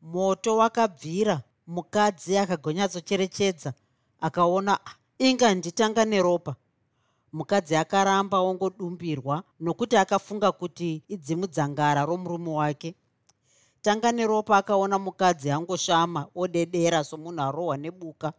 Moto 0.02 0.56
wakabvira 0.56 1.42
mukadzi 1.66 2.38
akagonyatsocherechedza 2.38 3.74
akaona 4.20 4.78
ah, 4.86 4.94
inga 5.18 5.54
nditanga 5.54 6.04
neropa. 6.04 6.56
Mukadzi 7.32 7.76
akaramba 7.76 8.38
ongodumbirwa 8.38 9.42
nokuti 9.60 9.96
akafunga 9.96 10.52
kuti 10.52 11.02
idzimudzangara 11.08 12.04
romurume 12.04 12.50
wake. 12.50 12.94
Tanga 13.82 14.12
neropa 14.12 14.56
akaona 14.56 14.98
mukadzi 14.98 15.50
angoshama 15.50 16.28
odedera 16.34 17.04
somunhu 17.04 17.42
arohwa 17.42 17.76
nebuka 17.76 18.32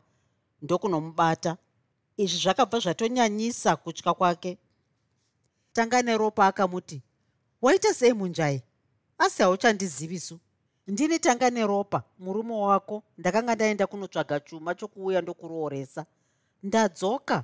ndokunomubata. 0.61 1.57
Izvi 2.17 2.37
zvakabva 2.37 2.79
zvatonyanyisa 2.79 3.75
kutya 3.75 4.13
kwake. 4.13 4.57
Tanga 5.73 6.01
neropa 6.01 6.47
akamuti. 6.47 7.01
Waita 7.61 7.93
sei 7.93 8.13
munjai? 8.13 8.63
Asi 9.17 9.43
hauchandizivisu 9.43 10.39
ndini 10.87 11.19
tanga 11.19 11.49
neropa 11.49 12.03
murume 12.19 12.53
wako. 12.53 13.03
Ndakanga 13.17 13.55
ndaenda 13.55 13.87
kunotsvaga 13.87 14.39
chuma 14.39 14.75
chokuuya 14.75 15.21
ndokurooresa 15.21 16.05
ndadzoka. 16.63 17.43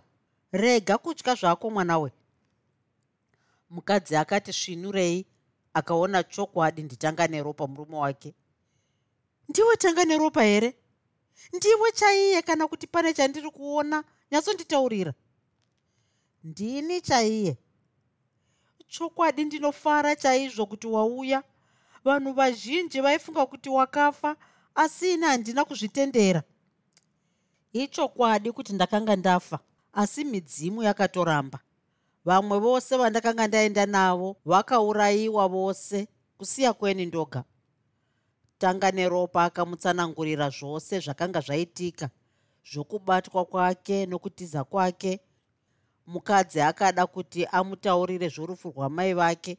Rega 0.51 0.97
kutya 0.97 1.35
zvako 1.35 1.69
mwana 1.69 1.99
we. 1.99 2.11
Mukadzi 3.69 4.15
akati 4.15 4.53
svinurei. 4.53 5.25
Akaona 5.73 6.23
chokwadi 6.23 6.83
nditanga 6.83 7.27
neropa 7.27 7.67
murume 7.67 7.97
wake. 7.97 8.33
Ndiwe 9.49 9.75
tanga 9.77 10.05
neropa 10.05 10.43
here? 10.43 10.75
Ndiwe 11.53 11.91
chaiye 11.91 12.41
kana 12.41 12.67
kuti 12.67 12.87
pane 12.87 13.13
chandiri 13.13 13.51
kuona? 13.51 14.03
Nyatsonditaurira. 14.31 15.13
Ndini 16.43 17.01
chaiye. 17.01 17.57
Chokwadi 18.87 19.45
ndinofara 19.45 20.15
chaizvo 20.15 20.65
kuti 20.65 20.87
wauya 20.87 21.43
vanhu 22.09 22.33
vazhinji 22.33 23.01
vaifunga 23.01 23.45
kuti 23.45 23.69
wakafa 23.69 24.35
asi 24.75 25.13
ini 25.13 25.25
handina 25.25 25.65
kuzvitendera. 25.65 26.43
Ichokwadi 27.73 28.51
kuti 28.51 28.73
ndakanga 28.73 29.15
ndafa 29.15 29.59
asi 29.93 30.25
midzimu 30.25 30.83
yakatoramba. 30.83 31.59
Vamwe 32.25 32.59
vose 32.59 32.97
vandakanga 32.97 33.47
ndaenda 33.47 33.85
navo 33.85 34.35
vakaurayiwa 34.45 35.47
vose 35.47 36.07
kusiya 36.37 36.73
kweni 36.73 37.05
ndoga. 37.05 37.43
Tanga 38.57 38.91
neropa 38.91 39.43
akamutsanangurira 39.43 40.49
zvose 40.49 40.99
zvakanga 40.99 41.39
zvaitika 41.41 42.09
zvokubatwa 42.71 43.45
kwake 43.45 44.05
nokutiza 44.05 44.63
kwake 44.63 45.19
mukadzi 46.07 46.61
akada 46.61 47.07
kuti 47.07 47.45
amutaurire 47.45 48.29
zvorufu 48.29 48.69
rwamai 48.71 49.13
vake 49.13 49.57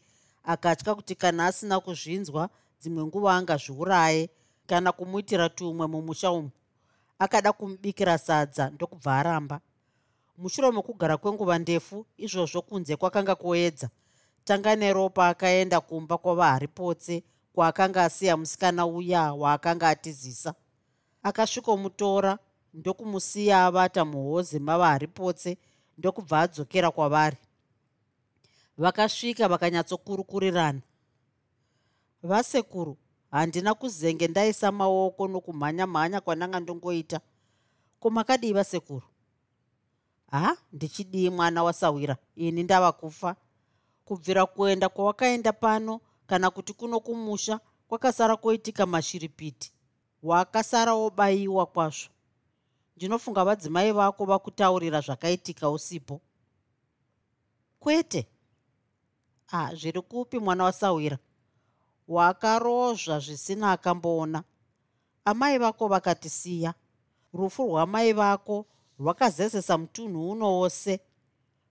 akatya 0.53 0.95
kuti 0.95 1.15
kana 1.15 1.47
asina 1.47 1.77
kuzvinzwa 1.81 2.43
dzimwe 2.81 3.03
nguva 3.05 3.31
angazviuraye. 3.35 4.31
Kana 4.67 4.93
kumuitira 4.93 5.49
tumwe 5.49 5.87
mumusha 5.87 6.31
umu 6.31 6.51
akada 7.19 7.53
kumubikira 7.53 8.19
sadza 8.19 8.71
ndokubva 8.71 9.19
aramba. 9.19 9.61
Mushure 10.39 10.71
mekugara 10.71 11.17
kwenguva 11.17 11.59
ndefu 11.59 12.07
izvozvo 12.17 12.63
kunze 12.63 12.97
kwakanga 12.97 13.35
kuedza 13.35 13.89
tanga 14.45 14.77
neropa 14.77 15.29
akaenda 15.29 15.81
kumba 15.81 16.19
kwavaharipotse 16.19 17.23
kwaakanga 17.55 18.05
asiya 18.05 18.37
musikana 18.37 18.87
uya 18.87 19.33
waakanga 19.33 19.89
atizisa. 19.89 20.55
Akasvikomutora 21.23 22.39
ndokumusiya 22.75 23.67
avata 23.67 24.05
muhozi 24.05 24.59
mavaharipotse 24.59 25.59
ndokubva 25.99 26.41
adzokera 26.41 26.91
kwavari 26.91 27.37
vakasvika 28.81 29.49
vakanyatsokurukurirana 29.49 30.81
vasekuru 32.23 32.97
handina 33.31 33.75
kuzenge 33.75 34.29
ndaisa 34.29 34.73
maoko 34.73 35.29
nokumhanya 35.29 35.87
mhanya 35.87 36.21
kwandanga 36.21 36.61
ndongoita. 36.61 37.21
Ko 38.01 38.11
makadii 38.11 38.53
vasekuru? 38.53 39.07
Ha 40.31 40.57
ndichidii 40.73 41.31
mwana 41.31 41.63
wasawira 41.63 42.17
ini 42.37 42.63
ndava 42.63 42.93
kufa. 42.93 43.37
Kubvira 44.05 44.47
kuenda 44.47 44.89
kwawakaenda 44.89 45.53
pano 45.53 46.01
kana 46.27 46.51
kuti 46.51 46.73
kuno 46.73 47.01
kumusha 47.01 47.61
kwakasara 47.89 48.37
kwoitika 48.37 48.87
mashiripiti. 48.87 49.73
Wakasara 50.23 50.95
wobayiwa 50.95 51.67
kwazvo. 51.67 52.09
Ndinofunga 52.97 53.45
vadzimai 53.45 53.93
vako 53.93 54.25
vakutaurira 54.25 55.01
zvakaitika 55.01 55.71
usipo. 55.71 56.21
Kwete 57.81 58.27
a 59.53 59.75
zviri 59.75 60.01
kupi 60.03 60.39
mwana 60.39 60.65
wasawira? 60.65 61.19
Wakarozva 62.09 63.19
zvisina 63.19 63.73
akamboona. 63.73 64.43
Amai 65.25 65.59
vako 65.59 65.89
vakatisiya. 65.89 66.75
Rufu 67.35 67.63
rwamai 67.67 68.13
vako 68.13 68.67
rwakazezesa 68.99 69.79
mutunhu 69.79 70.31
uno 70.31 70.59
wose. 70.59 71.01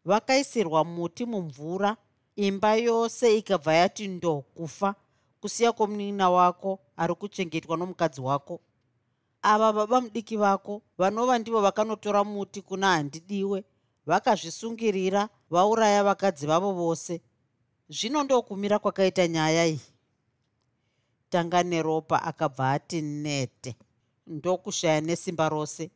Vakaisirwa 0.05 0.83
muti 0.85 1.25
mumvura 1.25 1.97
imba 2.35 2.75
yose 2.75 3.37
ikabva 3.37 3.73
yati 3.73 4.07
ndo 4.07 4.41
kufa 4.41 4.95
kusiya 5.41 5.71
kwomunina 5.71 6.29
wako 6.29 6.79
ari 6.97 7.15
kuchengetwa 7.15 7.77
nomukadzi 7.77 8.21
wako. 8.21 8.59
Ava 9.41 9.73
baba 9.73 10.01
mudiki 10.01 10.37
vako 10.37 10.81
vanova 10.97 11.37
ndivo 11.39 11.61
vakanotora 11.61 12.23
muti 12.23 12.61
kuna 12.61 12.87
handidiwe 12.87 13.63
vakazvisungirira 14.05 15.29
vauraya 15.49 16.03
vakadzi 16.03 16.47
vavo 16.47 16.71
vose 16.71 17.21
zvino 17.89 18.23
ndokumira 18.23 18.79
kwakaita 18.79 19.27
nyaya 19.27 19.65
iyi. 19.67 19.81
Tanga 21.29 21.63
neropa 21.63 22.23
akabva 22.23 22.71
ati 22.71 23.01
nete. 23.01 23.75
Ndokushaya 24.27 25.01
nesimba 25.01 25.49
rose. 25.49 25.91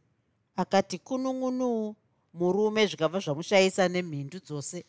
Akati 0.55 0.97
kunun'unu 0.97 1.95
murume 2.33 2.85
zvikabva 2.87 3.19
zvamushayisa 3.19 3.87
nemhindu 3.87 4.39
dzose. 4.39 4.85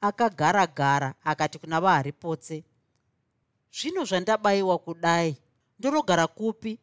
Akagara 0.00 0.66
gara 0.66 1.14
akati 1.24 1.58
kuna 1.58 1.80
vaharipotse 1.80 2.64
zvino 3.76 4.04
zvandabayiwa 4.04 4.78
kudai? 4.78 5.36
Ndonogara 5.78 6.26
kupi? 6.26 6.78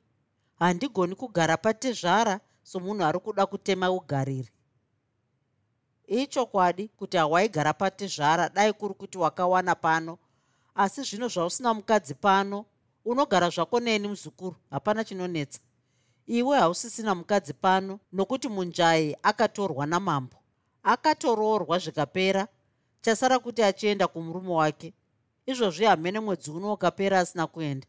Handigoni 0.60 1.16
kugara 1.16 1.58
patezvara 1.58 2.40
somunhu 2.64 3.04
ari 3.04 3.20
kuda 3.20 3.46
kutema 3.46 3.92
ugariri 3.92 4.50
ichokwadi 6.12 6.88
kuti 6.88 7.18
hawaigara 7.18 7.74
patezvara 7.74 8.50
dai 8.50 8.74
kuri 8.74 8.94
kuti 8.94 9.18
wakawana 9.18 9.76
pano. 9.76 10.18
Asi 10.76 11.02
zvino 11.04 11.28
zvausina 11.28 11.74
mukadzi 11.74 12.14
pano 12.14 12.66
unogara 13.06 13.50
zvako 13.50 13.80
neni 13.80 14.08
muzukuru 14.08 14.56
hapana 14.70 15.04
chinonetsa. 15.04 15.60
Iwe 16.28 16.58
hausisina 16.60 17.16
mukadzi 17.16 17.54
pano 17.54 18.00
nokuti 18.14 18.48
munjai 18.50 19.18
akatorwa 19.24 19.86
namambo. 19.86 20.36
Akatoroorwa 20.84 21.80
zvikapera 21.80 22.48
chasara 23.02 23.40
kuti 23.40 23.64
achienda 23.64 24.08
kumurume 24.08 24.54
wake. 24.54 24.94
Izvozvi 25.46 25.86
hamene 25.86 26.20
mwedzi 26.20 26.52
uno 26.52 26.74
ukapera 26.74 27.20
asina 27.20 27.48
kuenda. 27.48 27.88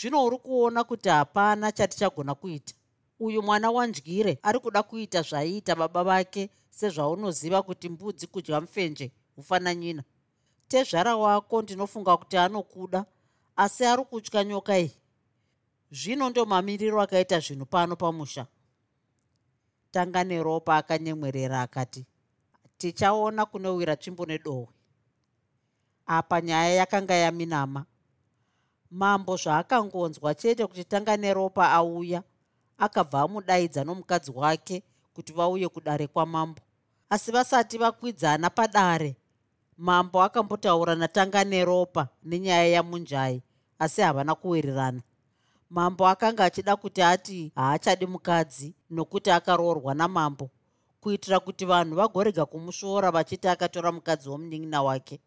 Zvino 0.00 0.24
uri 0.24 0.38
kuona 0.38 0.84
kuti 0.84 1.08
hapana 1.08 1.72
chatichagona 1.72 2.34
kuita 2.34 2.74
uyu 3.24 3.42
mwana 3.42 3.70
wandyire 3.70 4.38
ari 4.42 4.58
kuda 4.60 4.82
kuita 4.82 5.22
zvaiita 5.22 5.72
baba 5.74 6.04
vake 6.04 6.50
sezvaunoziva 6.70 7.62
kuti 7.62 7.88
mbudzi 7.88 8.26
kudya 8.26 8.60
mufenje 8.60 9.12
hufananyina 9.36 10.02
tezvara 10.68 11.16
wako 11.16 11.62
ndinofunga 11.62 12.16
kuti 12.16 12.36
anokuda 12.36 13.04
asi 13.56 13.84
ari 13.84 14.04
kutya 14.04 14.44
nyoka 14.44 14.78
iyi. 14.78 14.92
Zvino 15.90 16.30
ndo 16.30 16.46
mamiriro 16.46 17.00
akaita 17.02 17.40
zvinhu 17.40 17.66
pano 17.66 17.96
pamusha. 17.96 18.46
Tanga 19.90 20.24
neropa 20.24 20.76
akanyemwerera 20.76 21.62
akati 21.62 22.06
tichaona 22.78 23.46
kunowira 23.46 23.96
tsvimbo 23.96 24.26
nedohwe 24.26 24.74
apa 26.06 26.40
nyaya 26.40 26.74
yakanga 26.74 27.14
yaminama. 27.14 27.86
Mambo 28.90 29.36
zvaakangonzwa 29.36 30.34
chete 30.34 30.66
kuti 30.66 30.84
tanga 30.84 31.16
neropa 31.16 31.70
auya 31.72 32.22
akabva 32.78 33.20
amudaidza 33.20 33.84
nomukadzi 33.84 34.32
wake 34.34 34.82
kuti 35.14 35.32
vauye 35.32 35.68
kudare 35.68 36.06
kwamambo. 36.06 36.60
Asi 37.10 37.32
vasati 37.32 37.78
vakwidzana 37.78 38.50
padare 38.50 39.16
mambo 39.78 40.22
akambotaura 40.22 40.94
natanga 40.94 41.44
neropa 41.44 42.08
nenyaya 42.24 42.66
yamunjai 42.66 43.42
asi 43.78 44.00
havana 44.02 44.34
kuwirirana 44.34 45.02
mambo 45.70 46.08
akanga 46.08 46.44
achida 46.44 46.76
kuti 46.76 47.02
ati 47.02 47.52
haachadi 47.54 48.06
mukadzi 48.06 48.74
nokuti 48.90 49.30
akaroorwa 49.30 49.94
namambo 49.94 50.50
kuitira 51.00 51.40
kuti 51.40 51.64
vanhu 51.64 51.96
vagorega 51.96 52.46
kumusvoora 52.46 53.10
vachiti 53.10 53.48
akatora 53.48 53.92
mukadzi 53.92 54.28
womunin'ina 54.28 54.82
wake. 54.82 55.20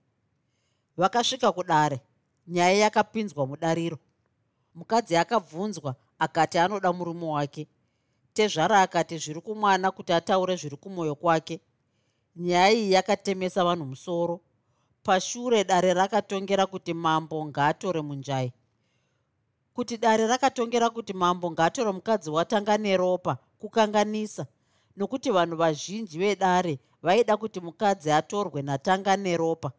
Vakasvika 0.98 1.52
kudare 1.52 2.02
nyaya 2.48 2.78
yakapinzwa 2.78 3.48
mudariro. 3.48 3.98
Mukadzi 4.76 5.18
akabvunzwa 5.18 5.96
akati 6.20 6.58
anoda 6.58 6.94
murume 6.94 7.26
wake. 7.26 7.68
Tezvara 8.34 8.82
akati 8.82 9.18
zviri 9.18 9.42
kumwana 9.42 9.92
kuti 9.92 10.14
ataure 10.14 10.56
zviri 10.56 10.78
kumwoyo 10.78 11.16
kwake. 11.16 11.62
Nyaya 12.36 12.72
iyi 12.72 12.92
yakatemesa 12.92 13.64
vanhu 13.64 13.86
musoro. 13.86 14.42
Pashure 15.04 15.64
dare 15.64 15.94
rakatongera 15.94 16.66
kuti 16.66 16.94
mambo 16.94 17.46
ngaatore 17.46 18.02
munjai. 18.02 18.54
Kuti 19.74 19.98
dare 19.98 20.28
rakatongera 20.28 20.90
kuti 20.90 21.14
mambo 21.14 21.52
ngaatore 21.52 21.92
mukadzi 21.92 22.30
watanga 22.30 22.78
neropa 22.78 23.38
kukanganisa. 23.60 24.46
Nokuti 24.98 25.32
vanhu 25.32 25.56
vazhinji 25.58 26.18
vedare 26.20 26.80
vaida 27.02 27.38
kuti 27.38 27.60
mukadzi 27.60 28.12
atorwe 28.12 28.62
natanga 28.62 29.18
neropa 29.18 29.72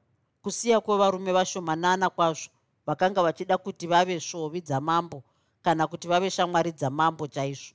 kusiya 0.42 0.80
kwevarume 0.80 1.32
vashomanana 1.32 2.10
kwazvo 2.10 2.50
vakanga 2.86 3.22
vachida 3.22 3.58
kuti 3.58 3.86
vave 3.86 4.20
svovi 4.20 4.60
dzamambo 4.60 5.22
kana 5.62 5.86
kuti 5.86 6.08
vave 6.08 6.30
shamwari 6.30 6.72
dzamambo 6.72 7.26
chaizvo. 7.26 7.74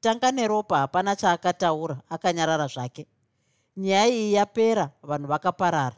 Tanga 0.00 0.32
neropa 0.32 0.78
hapana 0.78 1.16
chaakataura 1.16 2.00
akanyarara 2.08 2.66
zvake. 2.66 3.06
Nyaya 3.76 4.08
iyi 4.08 4.32
yapera 4.32 4.90
vanhu 5.02 5.28
vakaparara. 5.28 5.96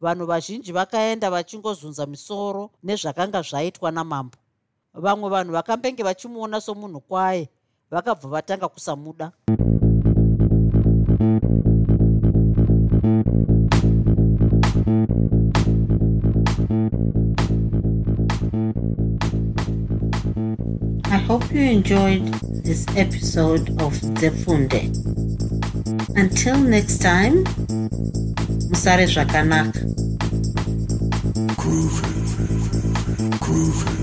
Vanhu 0.00 0.26
vazhinji 0.26 0.72
vakaenda 0.72 1.30
vachingozunza 1.30 2.06
misoro 2.06 2.70
nezvakanga 2.82 3.42
zvaitwa 3.42 3.90
namambo. 3.90 4.38
Vamwe 4.94 5.28
vanhu 5.30 5.52
vakambenge 5.52 6.02
vachimuona 6.02 6.60
somunhu 6.60 7.00
kwaye 7.00 7.48
vakabva 7.90 8.28
vatanga 8.28 8.68
kusamuda 8.68 9.32
hope 21.32 21.50
you 21.50 21.62
enjoyed 21.62 22.26
this 22.62 22.84
episode 22.94 23.70
of 23.80 23.94
Zefunde. 24.20 24.82
Until 26.14 26.58
next 26.58 26.98
time, 26.98 27.42
Musare 28.68 29.06
Zvakanaka. 29.06 29.80
Groovy. 31.56 32.12
Groovy. 33.40 34.01